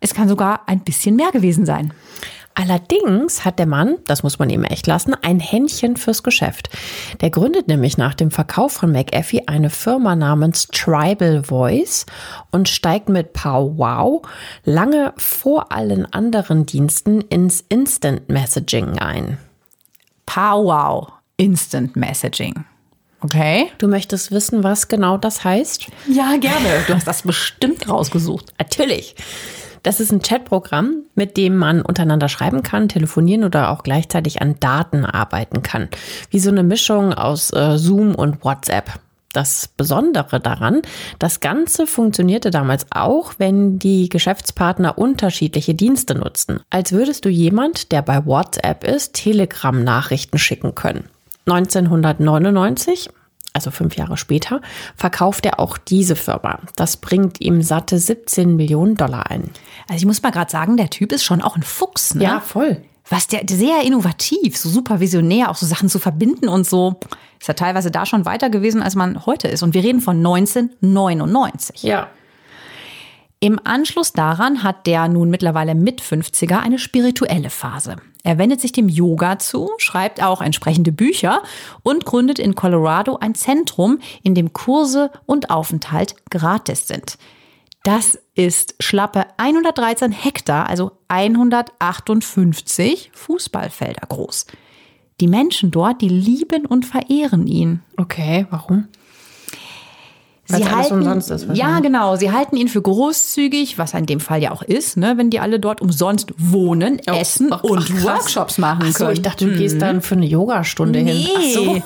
[0.00, 1.92] Es kann sogar ein bisschen mehr gewesen sein.
[2.60, 6.70] Allerdings hat der Mann, das muss man ihm echt lassen, ein Händchen fürs Geschäft.
[7.20, 12.04] Der gründet nämlich nach dem Verkauf von McAfee eine Firma namens Tribal Voice
[12.50, 14.22] und steigt mit Powwow
[14.64, 19.38] lange vor allen anderen Diensten ins Instant Messaging ein.
[20.26, 22.64] Powwow Instant Messaging.
[23.20, 23.70] Okay.
[23.78, 25.86] Du möchtest wissen, was genau das heißt?
[26.08, 26.82] Ja, gerne.
[26.88, 28.52] Du hast das bestimmt rausgesucht.
[28.58, 29.14] Natürlich.
[29.88, 34.60] Das ist ein Chatprogramm, mit dem man untereinander schreiben kann, telefonieren oder auch gleichzeitig an
[34.60, 35.88] Daten arbeiten kann.
[36.28, 39.00] Wie so eine Mischung aus äh, Zoom und WhatsApp.
[39.32, 40.82] Das Besondere daran,
[41.18, 46.60] das Ganze funktionierte damals auch, wenn die Geschäftspartner unterschiedliche Dienste nutzten.
[46.68, 51.04] Als würdest du jemand, der bei WhatsApp ist, Telegram-Nachrichten schicken können.
[51.46, 53.08] 1999
[53.52, 54.60] also fünf Jahre später,
[54.96, 56.60] verkauft er auch diese Firma.
[56.76, 59.50] Das bringt ihm satte 17 Millionen Dollar ein.
[59.88, 62.24] Also ich muss mal gerade sagen, der Typ ist schon auch ein Fuchs, ne?
[62.24, 62.82] Ja, voll.
[63.10, 67.00] Was der sehr innovativ, so super visionär, auch so Sachen zu verbinden und so.
[67.40, 69.62] Ist ja teilweise da schon weiter gewesen, als man heute ist.
[69.62, 71.84] Und wir reden von 1999.
[71.84, 72.08] Ja.
[73.40, 77.96] Im Anschluss daran hat der nun mittlerweile mit 50er eine spirituelle Phase.
[78.24, 81.42] Er wendet sich dem Yoga zu, schreibt auch entsprechende Bücher
[81.82, 87.18] und gründet in Colorado ein Zentrum, in dem Kurse und Aufenthalt gratis sind.
[87.84, 94.46] Das ist schlappe 113 Hektar, also 158 Fußballfelder groß.
[95.20, 97.82] Die Menschen dort, die lieben und verehren ihn.
[97.96, 98.88] Okay, warum?
[100.50, 102.16] Sie halten, ja, genau.
[102.16, 105.28] Sie halten ihn für großzügig, was er in dem Fall ja auch ist, ne, wenn
[105.28, 108.02] die alle dort umsonst wohnen, essen ach, und krass.
[108.02, 109.12] Workshops machen Ach so, können.
[109.12, 111.28] ich dachte, du gehst dann für eine Yogastunde hin.
[111.36, 111.82] Ach so.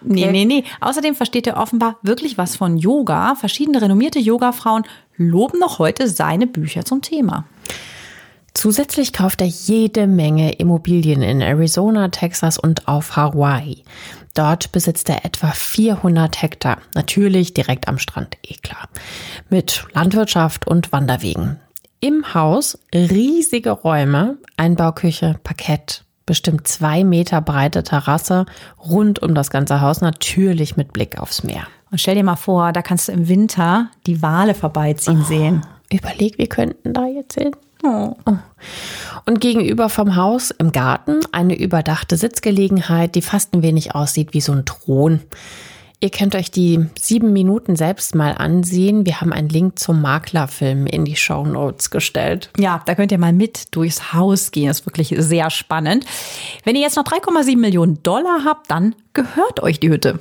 [0.00, 0.64] Nee, nee, nee.
[0.80, 3.36] Außerdem versteht er offenbar wirklich was von Yoga.
[3.36, 4.82] Verschiedene renommierte Yogafrauen
[5.16, 7.44] loben noch heute seine Bücher zum Thema.
[8.54, 13.84] Zusätzlich kauft er jede Menge Immobilien in Arizona, Texas und auf Hawaii.
[14.34, 18.88] Dort besitzt er etwa 400 Hektar, natürlich direkt am Strand, eh klar,
[19.50, 21.60] mit Landwirtschaft und Wanderwegen.
[22.00, 28.46] Im Haus riesige Räume, Einbauküche, Parkett, bestimmt zwei Meter breite Terrasse
[28.82, 31.66] rund um das ganze Haus, natürlich mit Blick aufs Meer.
[31.90, 35.66] Und stell dir mal vor, da kannst du im Winter die Wale vorbeiziehen sehen.
[35.92, 37.50] Überleg, wir könnten da jetzt hin.
[37.84, 38.14] Oh.
[39.24, 44.40] Und gegenüber vom Haus im Garten eine überdachte Sitzgelegenheit, die fast ein wenig aussieht wie
[44.40, 45.20] so ein Thron.
[46.02, 49.06] Ihr könnt euch die sieben Minuten selbst mal ansehen.
[49.06, 52.50] Wir haben einen Link zum Maklerfilm in die Show Notes gestellt.
[52.58, 54.66] Ja, da könnt ihr mal mit durchs Haus gehen.
[54.66, 56.04] Das ist wirklich sehr spannend.
[56.64, 60.18] Wenn ihr jetzt noch 3,7 Millionen Dollar habt, dann gehört euch die Hütte.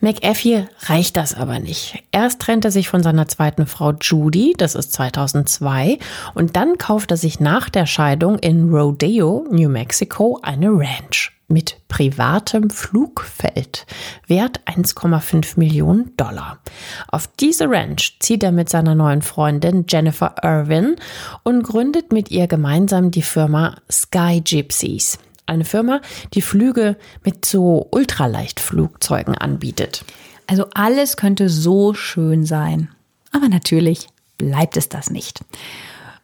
[0.00, 2.02] McAfee reicht das aber nicht.
[2.12, 5.98] Erst trennt er sich von seiner zweiten Frau Judy, das ist 2002,
[6.34, 11.80] und dann kauft er sich nach der Scheidung in Rodeo, New Mexico, eine Ranch mit
[11.88, 13.86] privatem Flugfeld,
[14.26, 16.58] wert 1,5 Millionen Dollar.
[17.08, 20.96] Auf diese Ranch zieht er mit seiner neuen Freundin Jennifer Irvin
[21.42, 25.18] und gründet mit ihr gemeinsam die Firma Sky Gypsies.
[25.48, 26.00] Eine Firma,
[26.34, 30.04] die Flüge mit so Ultraleichtflugzeugen anbietet.
[30.46, 32.90] Also alles könnte so schön sein.
[33.32, 35.40] Aber natürlich bleibt es das nicht.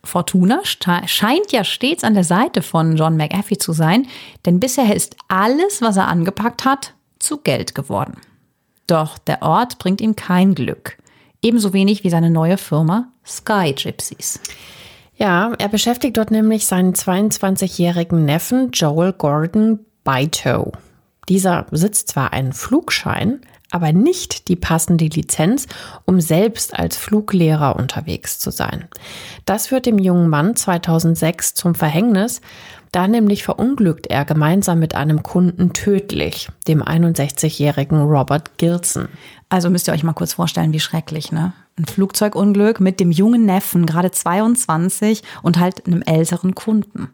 [0.02, 0.60] Fortuna
[1.06, 4.06] scheint ja stets an der Seite von John McAfee zu sein,
[4.44, 8.20] denn bisher ist alles, was er angepackt hat, zu Geld geworden.
[8.86, 10.98] Doch der Ort bringt ihm kein Glück.
[11.40, 14.40] Ebenso wenig wie seine neue Firma Sky Gypsies.
[15.16, 20.72] Ja, er beschäftigt dort nämlich seinen 22-jährigen Neffen Joel Gordon Baito.
[21.28, 25.66] Dieser besitzt zwar einen Flugschein, aber nicht die passende Lizenz,
[26.04, 28.86] um selbst als Fluglehrer unterwegs zu sein.
[29.46, 32.40] Das wird dem jungen Mann 2006 zum Verhängnis,
[32.92, 39.08] da nämlich verunglückt er gemeinsam mit einem Kunden tödlich, dem 61-jährigen Robert Gilson.
[39.48, 41.52] Also müsst ihr euch mal kurz vorstellen, wie schrecklich, ne?
[41.76, 47.10] Ein Flugzeugunglück mit dem jungen Neffen, gerade 22 und halt einem älteren Kunden.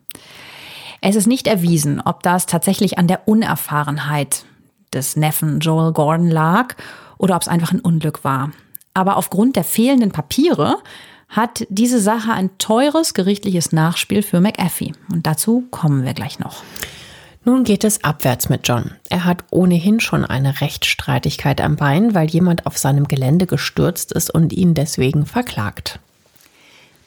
[1.00, 4.44] Es ist nicht erwiesen, ob das tatsächlich an der Unerfahrenheit
[4.92, 6.74] des Neffen Joel Gordon lag
[7.16, 8.50] oder ob es einfach ein Unglück war.
[8.92, 10.76] Aber aufgrund der fehlenden Papiere
[11.28, 14.92] hat diese Sache ein teures gerichtliches Nachspiel für McAfee.
[15.12, 16.62] Und dazu kommen wir gleich noch.
[17.44, 18.92] Nun geht es abwärts mit John.
[19.08, 24.30] Er hat ohnehin schon eine Rechtsstreitigkeit am Bein, weil jemand auf seinem Gelände gestürzt ist
[24.30, 26.00] und ihn deswegen verklagt.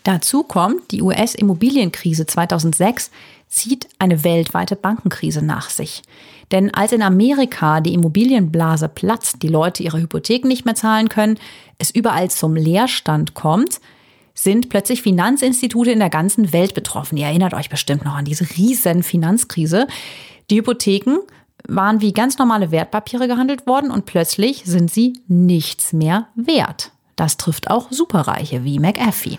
[0.04, 3.12] Dazu kommt, die US-Immobilienkrise 2006
[3.48, 6.02] zieht eine weltweite Bankenkrise nach sich.
[6.52, 11.40] Denn als in Amerika die Immobilienblase platzt, die Leute ihre Hypotheken nicht mehr zahlen können,
[11.78, 13.80] es überall zum Leerstand kommt,
[14.44, 17.18] sind plötzlich Finanzinstitute in der ganzen Welt betroffen.
[17.18, 19.88] Ihr erinnert euch bestimmt noch an diese riesen Finanzkrise.
[20.50, 21.20] Die Hypotheken
[21.68, 26.92] waren wie ganz normale Wertpapiere gehandelt worden und plötzlich sind sie nichts mehr wert.
[27.16, 29.38] Das trifft auch Superreiche wie McAfee.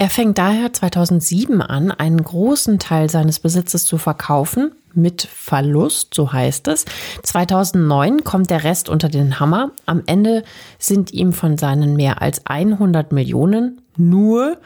[0.00, 6.32] Er fängt daher 2007 an, einen großen Teil seines Besitzes zu verkaufen, mit Verlust, so
[6.32, 6.86] heißt es.
[7.22, 9.72] 2009 kommt der Rest unter den Hammer.
[9.84, 10.42] Am Ende
[10.78, 14.56] sind ihm von seinen mehr als 100 Millionen nur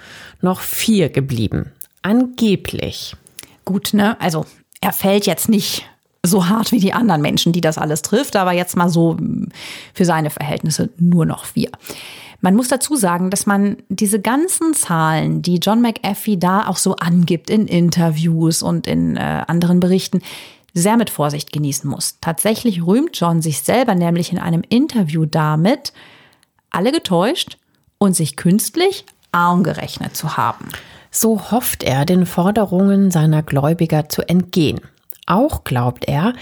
[0.40, 1.72] noch vier geblieben.
[2.02, 3.16] Angeblich.
[3.64, 4.16] Gut, ne?
[4.20, 4.46] Also
[4.80, 5.84] er fällt jetzt nicht
[6.22, 9.16] so hart wie die anderen Menschen, die das alles trifft, aber jetzt mal so
[9.94, 11.70] für seine Verhältnisse nur noch vier.
[12.44, 16.94] Man muss dazu sagen, dass man diese ganzen Zahlen, die John McAfee da auch so
[16.94, 20.20] angibt in Interviews und in äh, anderen Berichten,
[20.74, 22.18] sehr mit Vorsicht genießen muss.
[22.20, 25.94] Tatsächlich rühmt John sich selber nämlich in einem Interview damit,
[26.68, 27.56] alle getäuscht
[27.96, 30.68] und sich künstlich arm gerechnet zu haben.
[31.10, 34.82] So hofft er, den Forderungen seiner Gläubiger zu entgehen.
[35.26, 36.34] Auch glaubt er,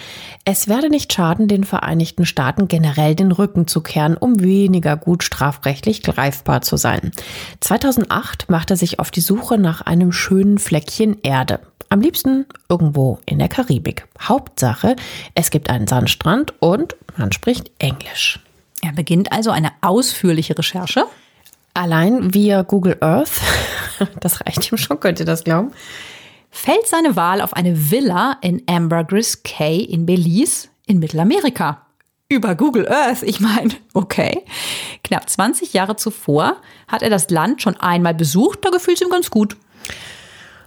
[0.44, 5.22] es werde nicht schaden, den Vereinigten Staaten generell den Rücken zu kehren, um weniger gut
[5.22, 7.12] strafrechtlich greifbar zu sein.
[7.60, 11.60] 2008 macht er sich auf die Suche nach einem schönen Fleckchen Erde.
[11.90, 14.08] Am liebsten irgendwo in der Karibik.
[14.20, 14.96] Hauptsache,
[15.34, 18.40] es gibt einen Sandstrand und man spricht Englisch.
[18.82, 21.04] Er beginnt also eine ausführliche Recherche.
[21.74, 23.30] Allein via Google Earth,
[24.20, 25.72] das reicht ihm schon, könnt ihr das glauben,
[26.52, 31.86] fällt seine Wahl auf eine Villa in Ambergris Cay in Belize in Mittelamerika.
[32.28, 34.44] Über Google Earth, ich meine, okay.
[35.02, 39.10] Knapp 20 Jahre zuvor hat er das Land schon einmal besucht, da gefühlt es ihm
[39.10, 39.56] ganz gut.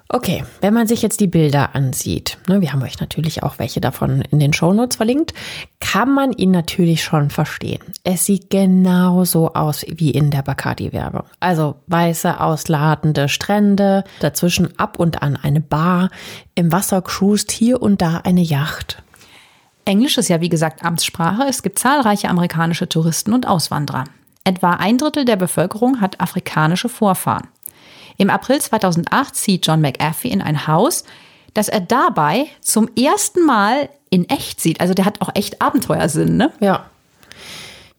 [0.08, 3.82] Okay, wenn man sich jetzt die Bilder ansieht, ne, wir haben euch natürlich auch welche
[3.82, 5.34] davon in den Shownotes verlinkt,
[5.80, 7.82] kann man ihn natürlich schon verstehen.
[8.04, 11.24] Es sieht genauso aus wie in der Bacardi-Werbung.
[11.40, 16.12] Also weiße, ausladende Strände, dazwischen ab und an eine Bar,
[16.54, 19.02] im Wasser cruist hier und da eine Yacht.
[19.86, 21.46] Englisch ist ja wie gesagt Amtssprache.
[21.50, 24.04] Es gibt zahlreiche amerikanische Touristen und Auswanderer.
[24.44, 27.48] Etwa ein Drittel der Bevölkerung hat afrikanische Vorfahren.
[28.18, 31.04] Im April 2008 zieht John McAfee in ein Haus,
[31.54, 34.82] das er dabei zum ersten Mal in echt sieht.
[34.82, 36.52] Also der hat auch echt Abenteuersinn, ne?
[36.60, 36.86] Ja.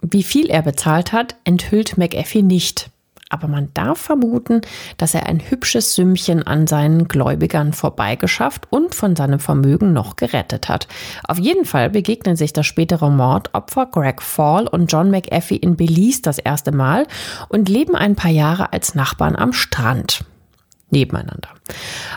[0.00, 2.90] Wie viel er bezahlt hat, enthüllt McAfee nicht
[3.28, 4.60] aber man darf vermuten,
[4.96, 10.68] dass er ein hübsches Sümmchen an seinen Gläubigern vorbeigeschafft und von seinem Vermögen noch gerettet
[10.68, 10.86] hat.
[11.24, 16.22] Auf jeden Fall begegnen sich das spätere Mordopfer Greg Fall und John McAfee in Belize
[16.22, 17.06] das erste Mal
[17.48, 20.24] und leben ein paar Jahre als Nachbarn am Strand
[20.90, 21.48] nebeneinander.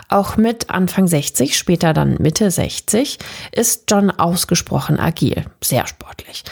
[0.08, 3.18] Auch mit Anfang 60, später dann Mitte 60,
[3.52, 6.44] ist John ausgesprochen agil, sehr sportlich.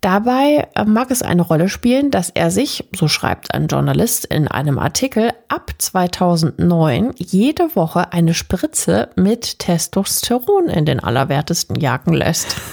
[0.00, 4.48] Dabei äh, mag es eine Rolle spielen, dass er sich, so schreibt ein Journalist in
[4.48, 12.56] einem Artikel, ab 2009 jede Woche eine Spritze mit Testosteron in den Allerwertesten jagen lässt.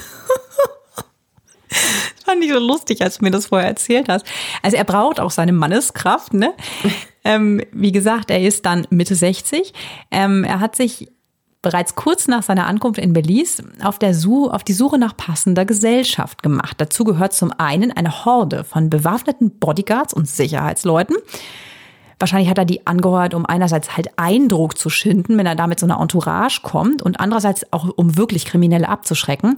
[1.72, 4.26] Das fand ich so lustig, als du mir das vorher erzählt hast.
[4.62, 6.54] Also er braucht auch seine Manneskraft, ne?
[7.24, 9.74] Ähm, wie gesagt, er ist dann Mitte 60.
[10.10, 11.12] Ähm, er hat sich
[11.62, 15.66] bereits kurz nach seiner Ankunft in Belize auf, der Such, auf die Suche nach passender
[15.66, 16.76] Gesellschaft gemacht.
[16.80, 21.16] Dazu gehört zum einen eine Horde von bewaffneten Bodyguards und Sicherheitsleuten.
[22.18, 25.88] Wahrscheinlich hat er die angeheuert, um einerseits halt Eindruck zu schinden, wenn er damit so
[25.88, 29.58] eine Entourage kommt und andererseits auch, um wirklich Kriminelle abzuschrecken.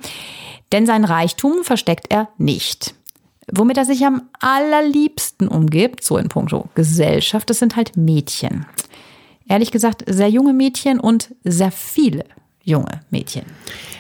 [0.71, 2.95] Denn sein Reichtum versteckt er nicht.
[3.51, 8.65] Womit er sich am allerliebsten umgibt, so in puncto Gesellschaft, das sind halt Mädchen.
[9.47, 12.25] Ehrlich gesagt, sehr junge Mädchen und sehr viele
[12.63, 13.43] junge Mädchen.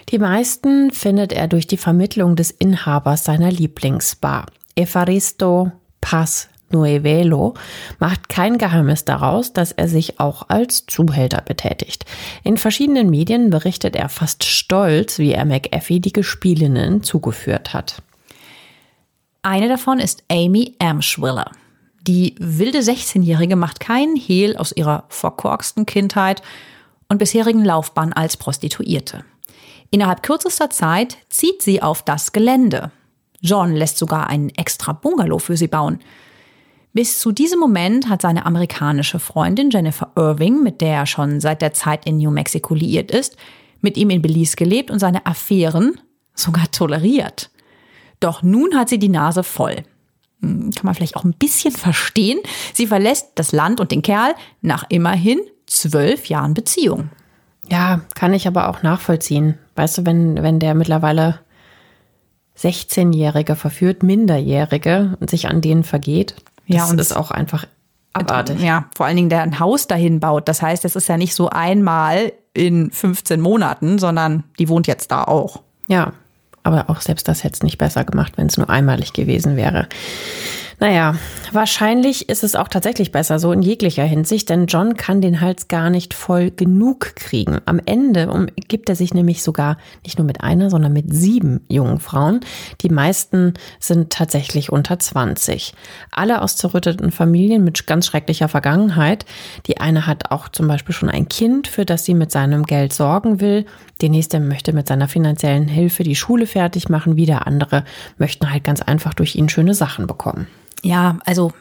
[0.09, 4.45] Die meisten findet er durch die Vermittlung des Inhabers seiner Lieblingsbar.
[4.75, 7.53] Evaristo Paz Nuevelo
[7.99, 12.05] macht kein Geheimnis daraus, dass er sich auch als Zuhälter betätigt.
[12.43, 18.01] In verschiedenen Medien berichtet er fast stolz, wie er McAfee die Gespielinnen zugeführt hat.
[19.45, 21.51] Eine davon ist Amy Amschwiller.
[22.07, 26.41] Die wilde 16-Jährige macht keinen Hehl aus ihrer verkorksten Kindheit
[27.09, 29.25] und bisherigen Laufbahn als Prostituierte.
[29.91, 32.91] Innerhalb kürzester Zeit zieht sie auf das Gelände.
[33.41, 35.99] John lässt sogar einen extra Bungalow für sie bauen.
[36.93, 41.61] Bis zu diesem Moment hat seine amerikanische Freundin Jennifer Irving, mit der er schon seit
[41.61, 43.35] der Zeit in New Mexico liiert ist,
[43.81, 45.99] mit ihm in Belize gelebt und seine Affären
[46.33, 47.49] sogar toleriert.
[48.23, 49.83] Doch nun hat sie die Nase voll.
[50.41, 52.39] Hm, kann man vielleicht auch ein bisschen verstehen.
[52.73, 57.09] Sie verlässt das Land und den Kerl nach immerhin zwölf Jahren Beziehung.
[57.69, 59.57] Ja, kann ich aber auch nachvollziehen.
[59.75, 61.39] Weißt du, wenn, wenn der mittlerweile
[62.57, 66.35] 16-Jährige verführt, Minderjährige und sich an denen vergeht,
[66.67, 67.65] das ja, und ist auch einfach
[68.13, 68.61] abartig.
[68.61, 70.47] Ja, vor allen Dingen, der ein Haus dahin baut.
[70.47, 75.11] Das heißt, es ist ja nicht so einmal in 15 Monaten, sondern die wohnt jetzt
[75.11, 75.61] da auch.
[75.87, 76.13] Ja,
[76.63, 79.87] aber auch selbst das hätte es nicht besser gemacht, wenn es nur einmalig gewesen wäre.
[80.79, 81.15] Naja,
[81.51, 85.67] wahrscheinlich ist es auch tatsächlich besser, so in jeglicher Hinsicht, denn John kann den Hals
[85.67, 87.59] gar nicht voll genug kriegen.
[87.65, 91.99] Am Ende umgibt er sich nämlich sogar nicht nur mit einer, sondern mit sieben jungen
[91.99, 92.41] Frauen.
[92.81, 95.73] Die meisten sind tatsächlich unter 20.
[96.11, 99.25] Alle aus zerrütteten Familien mit ganz schrecklicher Vergangenheit.
[99.67, 102.93] Die eine hat auch zum Beispiel schon ein Kind, für das sie mit seinem Geld
[102.93, 103.65] sorgen will.
[104.01, 107.15] Die nächste möchte mit seiner finanziellen Hilfe die Schule fertig machen.
[107.15, 107.83] Wieder andere
[108.17, 110.47] möchten halt ganz einfach durch ihn schöne Sachen bekommen.
[110.83, 111.51] Ja, also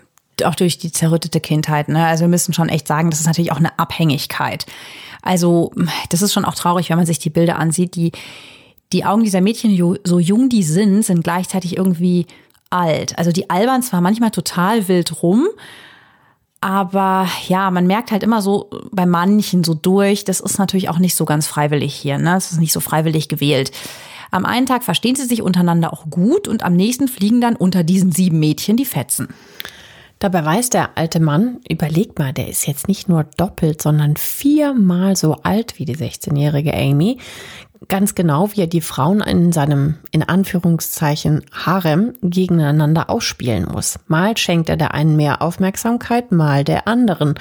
[0.44, 1.88] auch durch die zerrüttete Kindheit.
[1.88, 2.04] Ne?
[2.04, 4.66] Also wir müssen schon echt sagen, das ist natürlich auch eine Abhängigkeit.
[5.22, 5.72] Also
[6.10, 7.94] das ist schon auch traurig, wenn man sich die Bilder ansieht.
[7.94, 8.12] Die,
[8.92, 12.26] die Augen dieser Mädchen, so jung die sind, sind gleichzeitig irgendwie
[12.70, 13.16] alt.
[13.18, 15.46] Also die albern zwar manchmal total wild rum,
[16.62, 20.98] Aber ja, man merkt halt immer so bei manchen so durch, das ist natürlich auch
[20.98, 22.18] nicht so ganz freiwillig hier.
[22.18, 22.34] Ne?
[22.34, 23.72] Das ist nicht so freiwillig gewählt.
[24.32, 27.84] Am einen Tag verstehen sie sich untereinander auch gut und am nächsten fliegen dann unter
[27.84, 29.28] diesen sieben Mädchen die Fetzen.
[30.20, 35.16] Dabei weiß der alte Mann, überleg mal, der ist jetzt nicht nur doppelt, sondern viermal
[35.16, 37.18] so alt wie die 16-jährige Amy,
[37.88, 43.98] ganz genau, wie er die Frauen in seinem, in Anführungszeichen, Harem gegeneinander ausspielen muss.
[44.06, 47.34] Mal schenkt er der einen mehr Aufmerksamkeit, mal der anderen.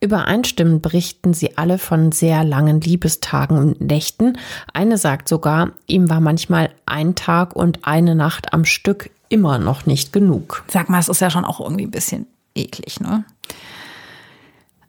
[0.00, 4.38] Übereinstimmend berichten sie alle von sehr langen Liebestagen und Nächten.
[4.72, 9.86] Eine sagt sogar, ihm war manchmal ein Tag und eine Nacht am Stück immer noch
[9.86, 10.64] nicht genug.
[10.68, 13.24] Sag mal, es ist ja schon auch irgendwie ein bisschen eklig, ne?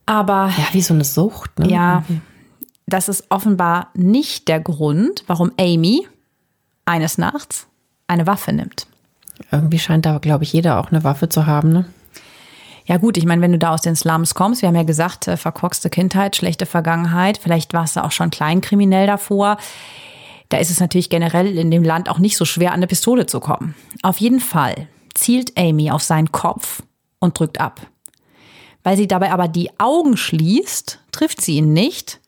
[0.06, 0.52] Aber.
[0.58, 1.70] Ja, wie so eine Sucht, ne?
[1.70, 2.04] Ja.
[2.08, 2.22] Irgendwie
[2.94, 6.08] das ist offenbar nicht der Grund, warum Amy
[6.86, 7.68] eines Nachts
[8.08, 8.88] eine Waffe nimmt.
[9.52, 11.86] Irgendwie scheint da, glaube ich, jeder auch eine Waffe zu haben, ne?
[12.86, 15.28] Ja gut, ich meine, wenn du da aus den Slums kommst, wir haben ja gesagt,
[15.28, 19.58] äh, verkorkste Kindheit, schlechte Vergangenheit, vielleicht warst du auch schon kleinkriminell davor.
[20.50, 23.28] Da ist es natürlich generell in dem Land auch nicht so schwer, an eine Pistole
[23.28, 23.76] zu kommen.
[24.02, 26.82] Auf jeden Fall zielt Amy auf seinen Kopf
[27.20, 27.80] und drückt ab.
[28.82, 32.20] Weil sie dabei aber die Augen schließt, trifft sie ihn nicht,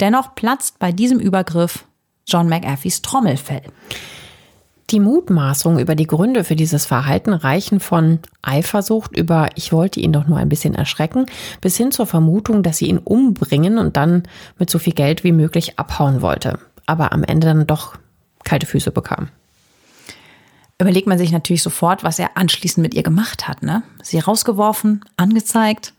[0.00, 1.84] Dennoch platzt bei diesem Übergriff
[2.26, 3.62] John McAfees Trommelfell.
[4.90, 10.12] Die Mutmaßungen über die Gründe für dieses Verhalten reichen von Eifersucht über ich wollte ihn
[10.12, 11.26] doch nur ein bisschen erschrecken
[11.60, 14.24] bis hin zur Vermutung, dass sie ihn umbringen und dann
[14.58, 17.96] mit so viel Geld wie möglich abhauen wollte, aber am Ende dann doch
[18.42, 19.28] kalte Füße bekam.
[20.80, 23.82] Überlegt man sich natürlich sofort, was er anschließend mit ihr gemacht hat, ne?
[24.02, 25.92] Sie rausgeworfen, angezeigt.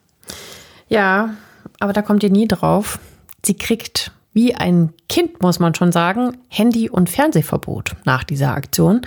[0.89, 1.35] Ja,
[1.79, 2.99] aber da kommt ihr nie drauf.
[3.45, 9.01] Sie kriegt wie ein Kind, muss man schon sagen, Handy- und Fernsehverbot nach dieser Aktion.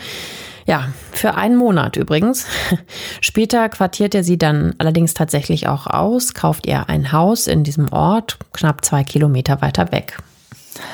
[0.66, 2.46] Ja, für einen Monat übrigens.
[3.20, 7.92] Später quartiert er sie dann allerdings tatsächlich auch aus, kauft ihr ein Haus in diesem
[7.92, 10.18] Ort, knapp zwei Kilometer weiter weg.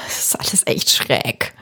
[0.06, 1.54] Das ist alles echt schräg.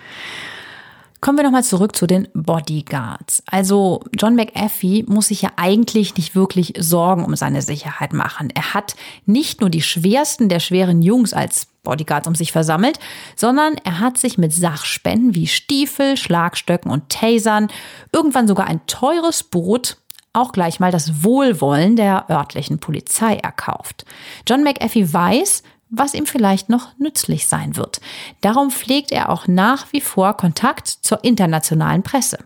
[1.20, 3.42] Kommen wir nochmal zurück zu den Bodyguards.
[3.46, 8.50] Also John McAfee muss sich ja eigentlich nicht wirklich Sorgen um seine Sicherheit machen.
[8.54, 8.94] Er hat
[9.26, 13.00] nicht nur die schwersten der schweren Jungs als Bodyguards um sich versammelt,
[13.34, 17.68] sondern er hat sich mit Sachspenden wie Stiefel, Schlagstöcken und Tasern,
[18.12, 19.96] irgendwann sogar ein teures Boot,
[20.32, 24.04] auch gleich mal das Wohlwollen der örtlichen Polizei erkauft.
[24.46, 28.00] John McAfee weiß, was ihm vielleicht noch nützlich sein wird.
[28.40, 32.38] Darum pflegt er auch nach wie vor Kontakt zur internationalen Presse.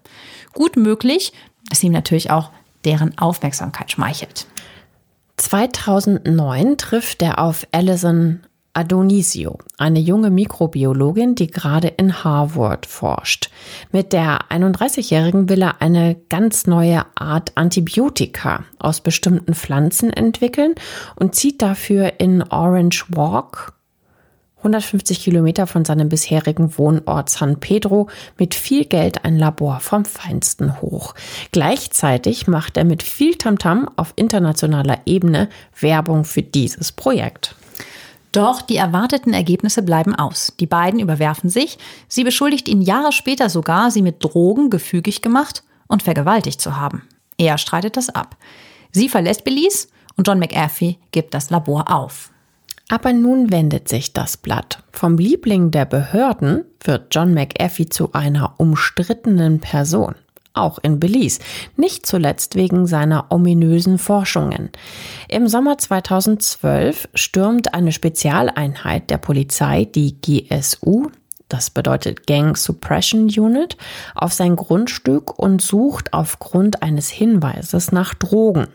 [0.52, 1.32] Gut möglich,
[1.68, 2.50] dass ihm natürlich auch
[2.84, 4.46] deren Aufmerksamkeit schmeichelt.
[5.36, 8.40] 2009 trifft er auf Alison
[8.74, 13.50] Adonisio, eine junge Mikrobiologin, die gerade in Harvard forscht.
[13.92, 20.74] Mit der 31-Jährigen will er eine ganz neue Art Antibiotika aus bestimmten Pflanzen entwickeln
[21.16, 23.74] und zieht dafür in Orange Walk,
[24.62, 28.08] 150 Kilometer von seinem bisherigen Wohnort San Pedro,
[28.38, 31.14] mit viel Geld ein Labor vom Feinsten hoch.
[31.50, 37.56] Gleichzeitig macht er mit viel Tamtam auf internationaler Ebene Werbung für dieses Projekt.
[38.32, 40.54] Doch die erwarteten Ergebnisse bleiben aus.
[40.58, 41.78] Die beiden überwerfen sich.
[42.08, 47.02] Sie beschuldigt ihn Jahre später sogar, sie mit Drogen gefügig gemacht und vergewaltigt zu haben.
[47.36, 48.36] Er streitet das ab.
[48.90, 52.30] Sie verlässt Belize und John McAfee gibt das Labor auf.
[52.88, 54.82] Aber nun wendet sich das Blatt.
[54.92, 60.14] Vom Liebling der Behörden wird John McAfee zu einer umstrittenen Person
[60.54, 61.40] auch in Belize,
[61.76, 64.70] nicht zuletzt wegen seiner ominösen Forschungen.
[65.28, 71.10] Im Sommer 2012 stürmt eine Spezialeinheit der Polizei, die GSU,
[71.52, 73.76] das bedeutet Gang Suppression Unit,
[74.14, 78.68] auf sein Grundstück und sucht aufgrund eines Hinweises nach Drogen.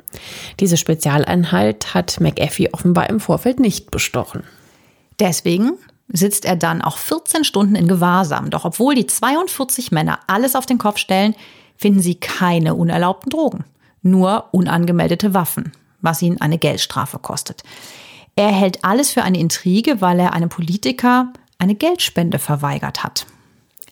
[0.59, 4.43] Diese Spezialeinheit hat McAfee offenbar im Vorfeld nicht bestochen.
[5.19, 5.71] Deswegen
[6.09, 8.51] sitzt er dann auch 14 Stunden in Gewahrsam.
[8.51, 11.35] Doch obwohl die 42 Männer alles auf den Kopf stellen,
[11.77, 13.63] finden sie keine unerlaubten Drogen,
[14.01, 15.71] nur unangemeldete Waffen,
[16.01, 17.63] was ihn eine Geldstrafe kostet.
[18.35, 23.25] Er hält alles für eine Intrige, weil er einem Politiker eine Geldspende verweigert hat.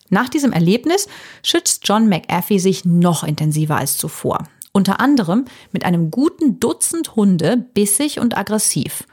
[0.08, 1.08] Nach diesem Erlebnis
[1.42, 4.44] schützt John McAfee sich noch intensiver als zuvor.
[4.72, 9.04] Unter anderem mit einem guten Dutzend Hunde, bissig und aggressiv.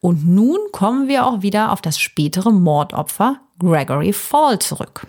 [0.00, 5.06] Und nun kommen wir auch wieder auf das spätere Mordopfer Gregory Fall zurück.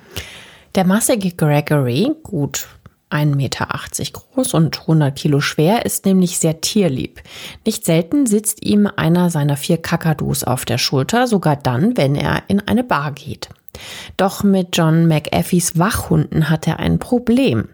[0.75, 2.67] Der massige Gregory, gut
[3.13, 3.67] 1,80 Meter
[4.13, 7.21] groß und 100 Kilo schwer, ist nämlich sehr tierlieb.
[7.65, 12.43] Nicht selten sitzt ihm einer seiner vier Kakadus auf der Schulter, sogar dann, wenn er
[12.47, 13.49] in eine Bar geht.
[14.17, 17.69] Doch mit John McAfees Wachhunden hat er ein Problem.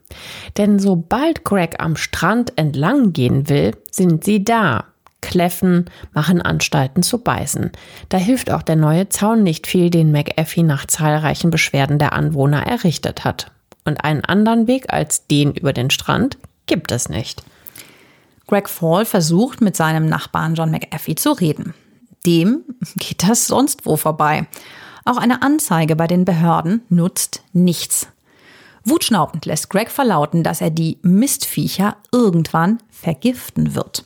[0.58, 4.86] Denn sobald Greg am Strand entlang gehen will, sind sie da.
[5.22, 7.72] kläffen, machen Anstalten zu beißen.
[8.08, 12.66] Da hilft auch der neue Zaun nicht viel, den McAfee nach zahlreichen Beschwerden der Anwohner
[12.66, 13.52] errichtet hat.
[13.90, 16.38] Und einen anderen Weg als den über den Strand
[16.68, 17.42] gibt es nicht.
[18.46, 21.74] Greg Fall versucht mit seinem Nachbarn John McAfee zu reden.
[22.24, 22.66] Dem
[22.98, 24.48] geht das sonst wo vorbei.
[25.06, 28.08] Auch eine Anzeige bei den Behörden nutzt nichts.
[28.86, 34.06] Wutschnaubend lässt Greg verlauten, dass er die Mistviecher irgendwann vergiften wird.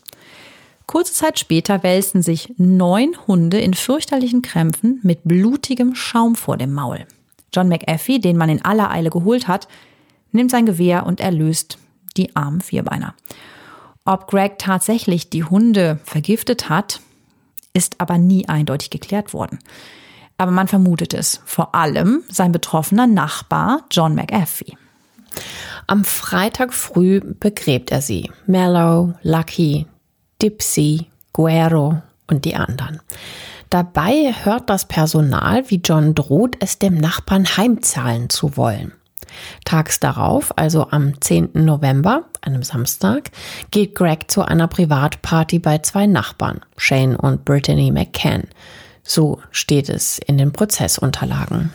[0.88, 6.72] Kurze Zeit später wälzen sich neun Hunde in fürchterlichen Krämpfen mit blutigem Schaum vor dem
[6.72, 7.06] Maul.
[7.54, 9.68] John McAfee, den man in aller Eile geholt hat,
[10.32, 11.78] nimmt sein Gewehr und erlöst
[12.18, 13.14] die armen Vierbeiner.
[14.06, 17.00] Ob Greg tatsächlich die Hunde vergiftet hat,
[17.74, 19.60] ist aber nie eindeutig geklärt worden.
[20.38, 24.78] Aber man vermutet es, vor allem sein betroffener Nachbar John McAfee.
[25.88, 28.32] Am Freitag früh begräbt er sie.
[28.46, 29.86] Mellow, Lucky,
[30.42, 33.02] Dipsy, Guero und die anderen.
[33.74, 38.92] Dabei hört das Personal, wie John droht, es dem Nachbarn heimzahlen zu wollen.
[39.66, 41.54] Tags darauf, also am 10.
[41.54, 43.32] November, einem Samstag,
[43.72, 48.44] geht Greg zu einer Privatparty bei zwei Nachbarn, Shane und Brittany McCann.
[49.02, 51.74] So steht es in den Prozessunterlagen.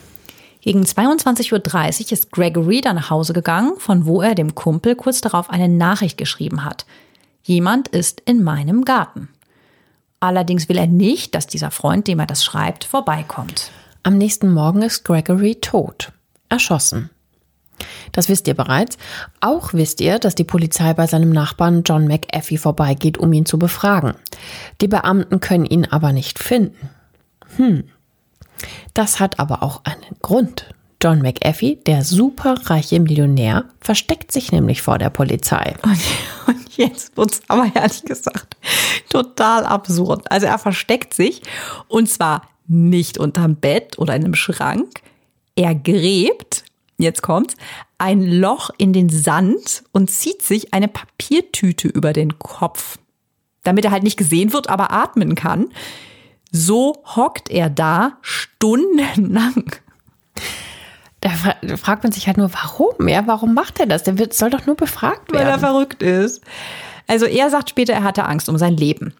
[0.60, 5.20] Gegen 22.30 Uhr ist Gregory dann nach Hause gegangen, von wo er dem Kumpel kurz
[5.20, 6.86] darauf eine Nachricht geschrieben hat.
[7.42, 9.30] Jemand ist in meinem Garten.
[10.20, 13.70] Allerdings will er nicht, dass dieser Freund, dem er das schreibt, vorbeikommt.
[14.02, 16.12] Am nächsten Morgen ist Gregory tot,
[16.48, 17.10] erschossen.
[18.10, 18.98] Das wisst ihr bereits.
[19.40, 23.58] Auch wisst ihr, dass die Polizei bei seinem Nachbarn John McAfee vorbeigeht, um ihn zu
[23.58, 24.14] befragen.
[24.80, 26.90] Die Beamten können ihn aber nicht finden.
[27.56, 27.84] Hm.
[28.94, 30.74] Das hat aber auch einen Grund.
[31.00, 35.74] John McAfee, der superreiche Millionär, versteckt sich nämlich vor der Polizei.
[35.82, 36.00] Und,
[36.46, 38.56] und jetzt wird's aber ehrlich gesagt
[39.08, 40.30] total absurd.
[40.30, 41.42] Also er versteckt sich
[41.86, 45.00] und zwar nicht unterm Bett oder in einem Schrank.
[45.54, 46.64] Er gräbt,
[46.98, 47.54] jetzt kommt's,
[47.96, 52.98] ein Loch in den Sand und zieht sich eine Papiertüte über den Kopf,
[53.64, 55.70] damit er halt nicht gesehen wird, aber atmen kann.
[56.50, 59.72] So hockt er da stundenlang.
[61.62, 63.08] Da fragt man sich halt nur, warum?
[63.08, 64.02] Ja, warum macht er das?
[64.02, 65.46] Der wird, soll doch nur befragt werden.
[65.46, 66.42] Weil er verrückt ist.
[67.06, 69.14] Also er sagt später, er hatte Angst um sein Leben.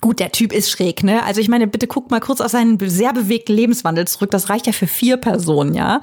[0.00, 1.22] Gut, der Typ ist schräg, ne?
[1.24, 4.30] Also ich meine, bitte guck mal kurz auf seinen sehr bewegten Lebenswandel zurück.
[4.30, 6.00] Das reicht ja für vier Personen, ja?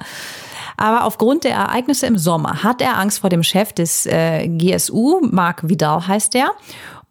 [0.76, 5.20] Aber aufgrund der Ereignisse im Sommer hat er Angst vor dem Chef des äh, GSU,
[5.30, 6.50] Mark Vidal heißt der.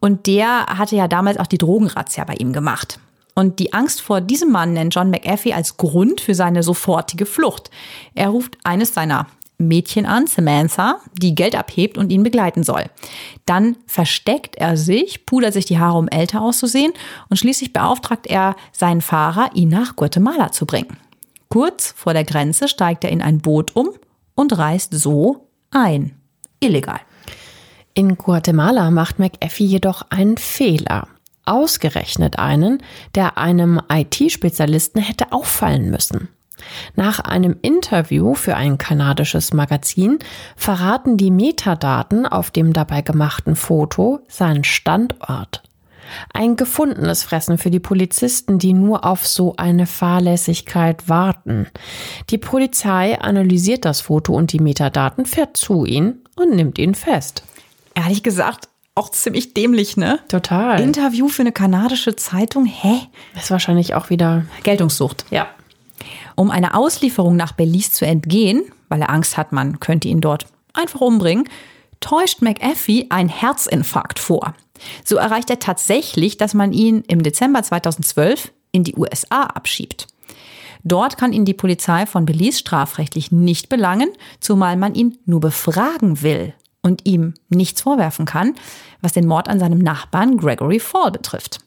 [0.00, 2.98] Und der hatte ja damals auch die Drogenrazzia bei ihm gemacht.
[3.34, 7.70] Und die Angst vor diesem Mann nennt John McAfee als Grund für seine sofortige Flucht.
[8.14, 9.26] Er ruft eines seiner
[9.58, 12.84] Mädchen an, Samantha, die Geld abhebt und ihn begleiten soll.
[13.46, 16.92] Dann versteckt er sich, pudert sich die Haare, um älter auszusehen
[17.28, 20.96] und schließlich beauftragt er seinen Fahrer, ihn nach Guatemala zu bringen.
[21.48, 23.90] Kurz vor der Grenze steigt er in ein Boot um
[24.34, 26.16] und reist so ein.
[26.60, 27.00] Illegal.
[27.94, 31.08] In Guatemala macht McAfee jedoch einen Fehler
[31.44, 32.82] ausgerechnet einen,
[33.14, 36.28] der einem IT-Spezialisten hätte auffallen müssen.
[36.94, 40.18] Nach einem Interview für ein kanadisches Magazin
[40.56, 45.62] verraten die Metadaten auf dem dabei gemachten Foto seinen Standort.
[46.32, 51.68] Ein gefundenes Fressen für die Polizisten, die nur auf so eine Fahrlässigkeit warten.
[52.30, 57.44] Die Polizei analysiert das Foto und die Metadaten, fährt zu ihm und nimmt ihn fest.
[57.94, 60.20] Ehrlich gesagt, auch ziemlich dämlich, ne?
[60.28, 60.80] Total.
[60.80, 62.66] Interview für eine kanadische Zeitung?
[62.66, 63.00] Hä?
[63.34, 65.24] Das ist wahrscheinlich auch wieder Geltungssucht.
[65.30, 65.48] Ja.
[66.36, 70.46] Um einer Auslieferung nach Belize zu entgehen, weil er Angst hat, man könnte ihn dort
[70.74, 71.48] einfach umbringen,
[72.00, 74.54] täuscht McAfee einen Herzinfarkt vor.
[75.04, 80.08] So erreicht er tatsächlich, dass man ihn im Dezember 2012 in die USA abschiebt.
[80.84, 84.08] Dort kann ihn die Polizei von Belize strafrechtlich nicht belangen,
[84.40, 88.54] zumal man ihn nur befragen will und ihm nichts vorwerfen kann,
[89.00, 91.60] was den Mord an seinem Nachbarn Gregory Fall betrifft.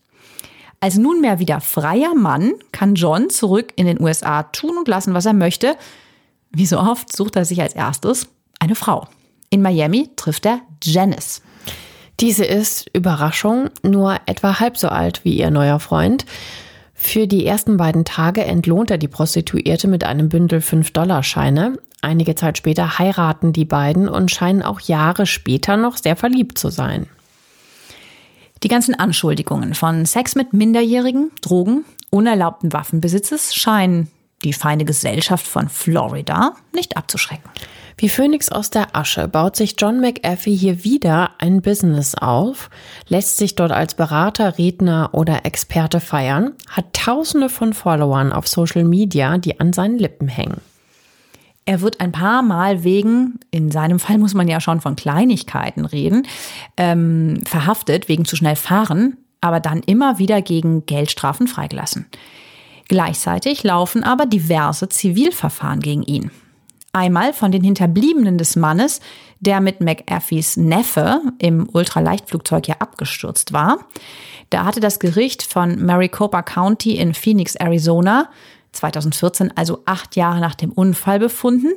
[0.82, 5.26] Als nunmehr wieder freier Mann kann John zurück in den USA tun und lassen, was
[5.26, 5.78] er möchte.
[6.52, 8.28] Wie so oft sucht er sich als erstes
[8.60, 9.08] eine Frau.
[9.50, 11.42] In Miami trifft er Janice.
[12.20, 16.26] Diese ist, Überraschung, nur etwa halb so alt wie ihr neuer Freund.
[16.98, 21.78] Für die ersten beiden Tage entlohnt er die Prostituierte mit einem Bündel 5-Dollar-Scheine.
[22.02, 26.70] Einige Zeit später heiraten die beiden und scheinen auch Jahre später noch sehr verliebt zu
[26.70, 27.08] sein.
[28.64, 34.10] Die ganzen Anschuldigungen von Sex mit Minderjährigen, Drogen, unerlaubten Waffenbesitzes scheinen
[34.44, 37.50] die feine Gesellschaft von Florida nicht abzuschrecken.
[37.98, 42.70] Wie Phönix aus der Asche baut sich John McAfee hier wieder ein Business auf,
[43.08, 48.84] lässt sich dort als Berater, Redner oder Experte feiern, hat tausende von Followern auf Social
[48.84, 50.60] Media, die an seinen Lippen hängen.
[51.66, 55.86] Er wird ein paar Mal wegen, in seinem Fall muss man ja schon von Kleinigkeiten
[55.86, 56.28] reden,
[56.76, 62.08] ähm, verhaftet wegen zu schnell fahren, aber dann immer wieder gegen Geldstrafen freigelassen.
[62.88, 66.30] Gleichzeitig laufen aber diverse Zivilverfahren gegen ihn.
[66.96, 69.02] Einmal von den Hinterbliebenen des Mannes,
[69.42, 73.80] der mit McAfees Neffe im Ultraleichtflugzeug ja abgestürzt war.
[74.50, 78.30] Da hatte das Gericht von Maricopa County in Phoenix, Arizona,
[78.72, 81.74] 2014, also acht Jahre nach dem Unfall, befunden,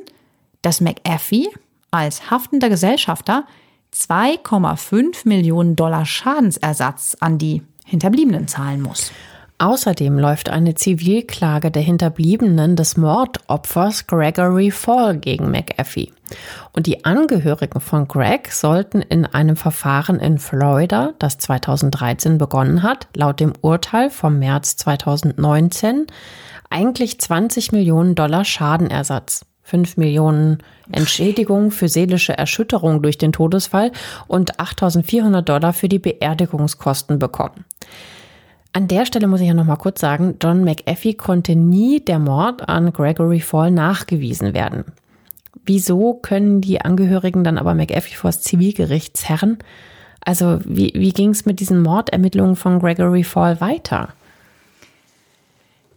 [0.61, 1.49] dass McAfee
[1.91, 3.43] als haftender Gesellschafter
[3.93, 9.11] 2,5 Millionen Dollar Schadensersatz an die Hinterbliebenen zahlen muss.
[9.61, 16.13] Außerdem läuft eine Zivilklage der Hinterbliebenen des Mordopfers Gregory Fall gegen McAfee.
[16.71, 23.09] Und die Angehörigen von Greg sollten in einem Verfahren in Florida, das 2013 begonnen hat,
[23.13, 26.07] laut dem Urteil vom März 2019
[26.69, 33.91] eigentlich 20 Millionen Dollar Schadenersatz 5 Millionen Entschädigung für seelische Erschütterung durch den Todesfall
[34.27, 37.65] und 8.400 Dollar für die Beerdigungskosten bekommen.
[38.71, 42.19] An der Stelle muss ich ja noch mal kurz sagen, John McAfee konnte nie der
[42.19, 44.85] Mord an Gregory Fall nachgewiesen werden.
[45.65, 49.57] Wieso können die Angehörigen dann aber McAfee vor das Zivilgericht zerren?
[50.21, 54.09] Also wie, wie ging es mit diesen Mordermittlungen von Gregory Fall weiter?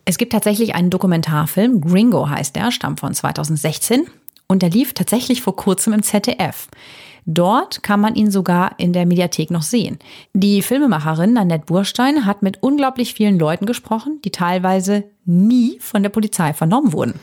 [0.05, 4.07] Es gibt tatsächlich einen Dokumentarfilm, Gringo heißt der, stammt von 2016
[4.49, 6.69] und der lief tatsächlich vor kurzem im ZDF.
[7.25, 9.99] Dort kann man ihn sogar in der Mediathek noch sehen.
[10.33, 16.11] Die Filmemacherin Annette Burstein hat mit unglaublich vielen Leuten gesprochen, die teilweise nie von der
[16.11, 17.15] Polizei vernommen wurden.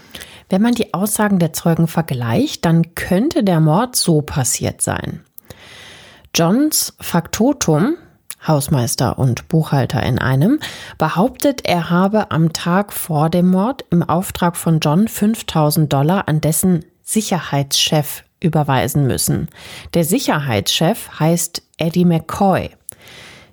[0.48, 5.22] Wenn man die Aussagen der Zeugen vergleicht, dann könnte der Mord so passiert sein.
[6.34, 7.96] Johns Faktotum,
[8.48, 10.60] Hausmeister und Buchhalter in einem,
[10.98, 16.40] behauptet, er habe am Tag vor dem Mord im Auftrag von John 5000 Dollar an
[16.40, 19.50] dessen Sicherheitschef überweisen müssen.
[19.94, 22.70] Der Sicherheitschef heißt Eddie McCoy.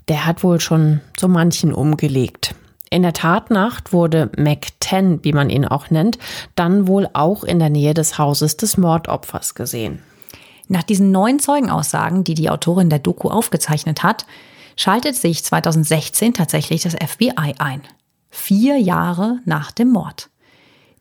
[0.09, 2.55] Der hat wohl schon so manchen umgelegt.
[2.91, 6.18] In der Tatnacht wurde Mac-10, wie man ihn auch nennt,
[6.55, 10.03] dann wohl auch in der Nähe des Hauses des Mordopfers gesehen.
[10.68, 14.26] Nach diesen neuen Zeugenaussagen, die die Autorin der Doku aufgezeichnet hat,
[14.76, 17.82] schaltet sich 2016 tatsächlich das FBI ein.
[18.30, 20.28] Vier Jahre nach dem Mord.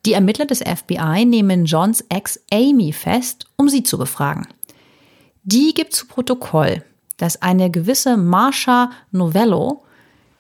[0.06, 4.48] Die Ermittler des FBI nehmen Johns Ex Amy fest, um sie zu befragen.
[5.44, 6.84] Die gibt zu Protokoll,
[7.18, 9.84] dass eine gewisse Marsha Novello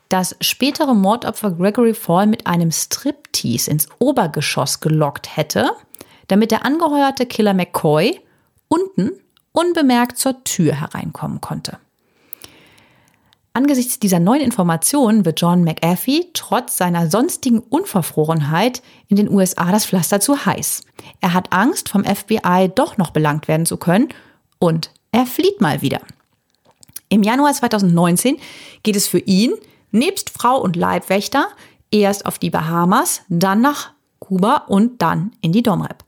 [0.09, 5.71] das spätere Mordopfer Gregory Fall mit einem Striptease ins Obergeschoss gelockt hätte,
[6.27, 8.21] damit der angeheuerte Killer McCoy
[8.67, 9.13] unten
[9.51, 11.79] unbemerkt zur Tür hereinkommen konnte.
[13.55, 19.85] Angesichts dieser neuen Informationen wird John McAfee trotz seiner sonstigen Unverfrorenheit in den USA das
[19.85, 20.83] Pflaster zu heiß.
[21.21, 24.09] Er hat Angst, vom FBI doch noch belangt werden zu können
[24.59, 26.01] und er flieht mal wieder.
[27.07, 28.39] Im Januar 2019
[28.83, 29.53] geht es für ihn,
[29.91, 31.47] nebst Frau und Leibwächter,
[31.91, 36.03] erst auf die Bahamas, dann nach Kuba und dann in die Domrep.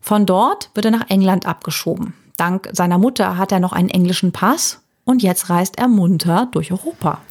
[0.00, 2.14] Von dort wird er nach England abgeschoben.
[2.36, 6.72] Dank seiner Mutter hat er noch einen englischen Pass und jetzt reist er munter durch
[6.72, 7.22] Europa.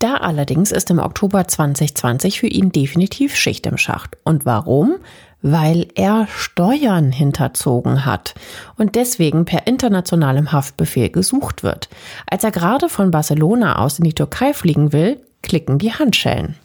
[0.00, 4.16] Da allerdings ist im Oktober 2020 für ihn definitiv Schicht im Schacht.
[4.24, 4.96] Und warum?
[5.42, 8.34] Weil er Steuern hinterzogen hat
[8.76, 11.88] und deswegen per internationalem Haftbefehl gesucht wird.
[12.26, 16.56] Als er gerade von Barcelona aus in die Türkei fliegen will, klicken die Handschellen.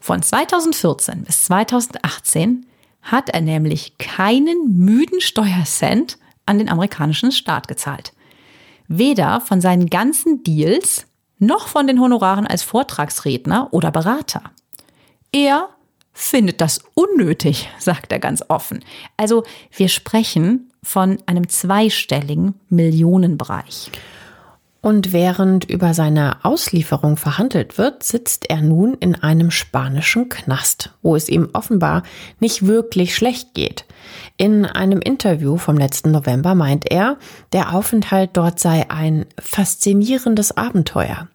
[0.00, 2.66] Von 2014 bis 2018
[3.02, 8.12] hat er nämlich keinen müden Steuercent an den amerikanischen Staat gezahlt
[8.88, 11.06] weder von seinen ganzen Deals
[11.38, 14.42] noch von den Honoraren als Vortragsredner oder Berater.
[15.32, 15.68] Er
[16.12, 18.84] findet das unnötig, sagt er ganz offen.
[19.16, 23.90] Also wir sprechen von einem zweistelligen Millionenbereich.
[24.84, 31.16] Und während über seine Auslieferung verhandelt wird, sitzt er nun in einem spanischen Knast, wo
[31.16, 32.02] es ihm offenbar
[32.38, 33.86] nicht wirklich schlecht geht.
[34.36, 37.16] In einem Interview vom letzten November meint er,
[37.54, 41.28] der Aufenthalt dort sei ein faszinierendes Abenteuer,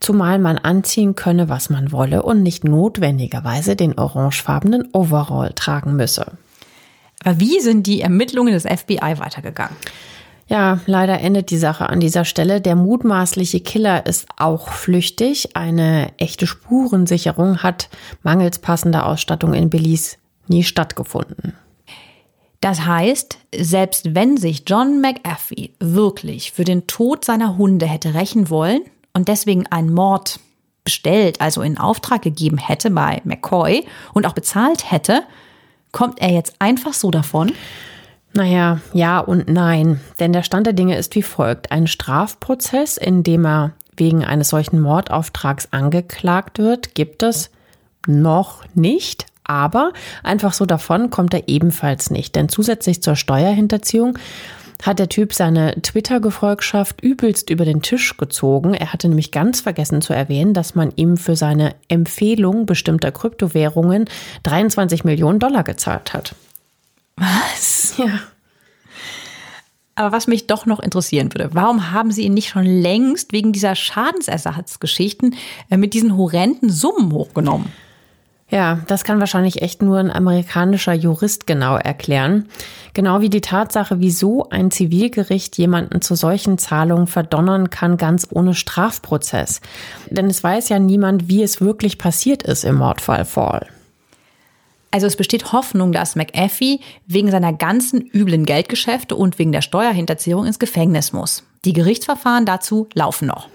[0.00, 6.32] zumal man anziehen könne, was man wolle und nicht notwendigerweise den orangefarbenen Overall tragen müsse.
[7.22, 9.76] Aber wie sind die Ermittlungen des FBI weitergegangen?
[10.48, 12.60] Ja, leider endet die Sache an dieser Stelle.
[12.60, 15.56] Der mutmaßliche Killer ist auch flüchtig.
[15.56, 17.88] Eine echte Spurensicherung hat
[18.22, 20.16] mangels passender Ausstattung in Belize
[20.46, 21.54] nie stattgefunden.
[22.60, 28.48] Das heißt, selbst wenn sich John McAfee wirklich für den Tod seiner Hunde hätte rächen
[28.48, 28.80] wollen
[29.12, 30.40] und deswegen einen Mord
[30.84, 33.84] bestellt, also in Auftrag gegeben hätte bei McCoy
[34.14, 35.22] und auch bezahlt hätte,
[35.92, 37.52] kommt er jetzt einfach so davon?
[38.36, 40.00] Naja, ja und nein.
[40.20, 41.72] Denn der Stand der Dinge ist wie folgt.
[41.72, 47.50] Ein Strafprozess, in dem er wegen eines solchen Mordauftrags angeklagt wird, gibt es
[48.06, 49.24] noch nicht.
[49.44, 52.36] Aber einfach so davon kommt er ebenfalls nicht.
[52.36, 54.18] Denn zusätzlich zur Steuerhinterziehung
[54.82, 58.74] hat der Typ seine Twitter-Gefolgschaft übelst über den Tisch gezogen.
[58.74, 64.10] Er hatte nämlich ganz vergessen zu erwähnen, dass man ihm für seine Empfehlung bestimmter Kryptowährungen
[64.42, 66.34] 23 Millionen Dollar gezahlt hat.
[67.16, 67.94] Was?
[67.98, 68.20] Ja.
[69.94, 73.52] Aber was mich doch noch interessieren würde, warum haben Sie ihn nicht schon längst wegen
[73.52, 75.34] dieser Schadensersatzgeschichten
[75.70, 77.72] äh, mit diesen horrenden Summen hochgenommen?
[78.48, 82.46] Ja, das kann wahrscheinlich echt nur ein amerikanischer Jurist genau erklären.
[82.94, 88.54] Genau wie die Tatsache, wieso ein Zivilgericht jemanden zu solchen Zahlungen verdonnern kann, ganz ohne
[88.54, 89.60] Strafprozess.
[90.10, 93.66] Denn es weiß ja niemand, wie es wirklich passiert ist im Mordfall Fall.
[94.96, 100.46] Also es besteht Hoffnung, dass McAfee wegen seiner ganzen üblen Geldgeschäfte und wegen der Steuerhinterziehung
[100.46, 101.42] ins Gefängnis muss.
[101.66, 103.50] Die Gerichtsverfahren dazu laufen noch.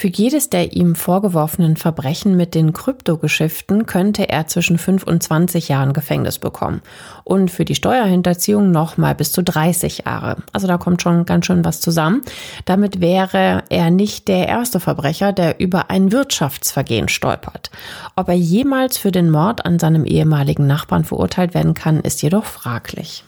[0.00, 5.68] Für jedes der ihm vorgeworfenen Verbrechen mit den Kryptogeschäften könnte er zwischen 5 und 20
[5.68, 6.80] Jahren Gefängnis bekommen.
[7.22, 10.38] Und für die Steuerhinterziehung nochmal bis zu 30 Jahre.
[10.54, 12.22] Also da kommt schon ganz schön was zusammen.
[12.64, 17.70] Damit wäre er nicht der erste Verbrecher, der über ein Wirtschaftsvergehen stolpert.
[18.16, 22.46] Ob er jemals für den Mord an seinem ehemaligen Nachbarn verurteilt werden kann, ist jedoch
[22.46, 23.24] fraglich.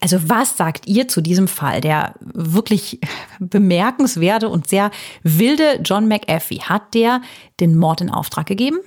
[0.00, 1.82] Also was sagt ihr zu diesem Fall?
[1.82, 2.98] Der wirklich
[3.38, 4.90] bemerkenswerte und sehr
[5.22, 7.20] wilde John McAfee, hat der
[7.60, 8.78] den Mord in Auftrag gegeben?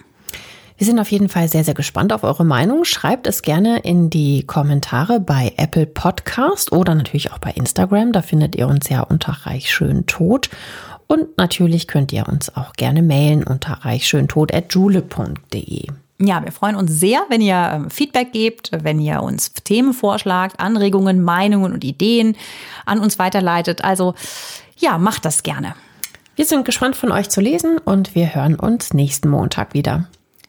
[0.76, 2.84] Wir sind auf jeden Fall sehr, sehr gespannt auf eure Meinung.
[2.84, 8.12] Schreibt es gerne in die Kommentare bei Apple Podcast oder natürlich auch bei Instagram.
[8.12, 10.50] Da findet ihr uns ja unter Reich schön tot.
[11.08, 16.03] Und natürlich könnt ihr uns auch gerne mailen unter reichschöntot.jule.de.
[16.20, 20.60] Ja, wir freuen uns sehr, wenn ihr ähm, Feedback gebt, wenn ihr uns Themen vorschlagt,
[20.60, 22.36] Anregungen, Meinungen und Ideen
[22.86, 23.84] an uns weiterleitet.
[23.84, 24.14] Also
[24.78, 25.76] ja, macht das gerne.
[26.36, 30.08] Wir sind gespannt von euch zu lesen und wir hören uns nächsten Montag wieder.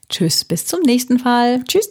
[0.09, 1.63] Tschüss, bis zum nächsten Fall.
[1.65, 1.91] Tschüss.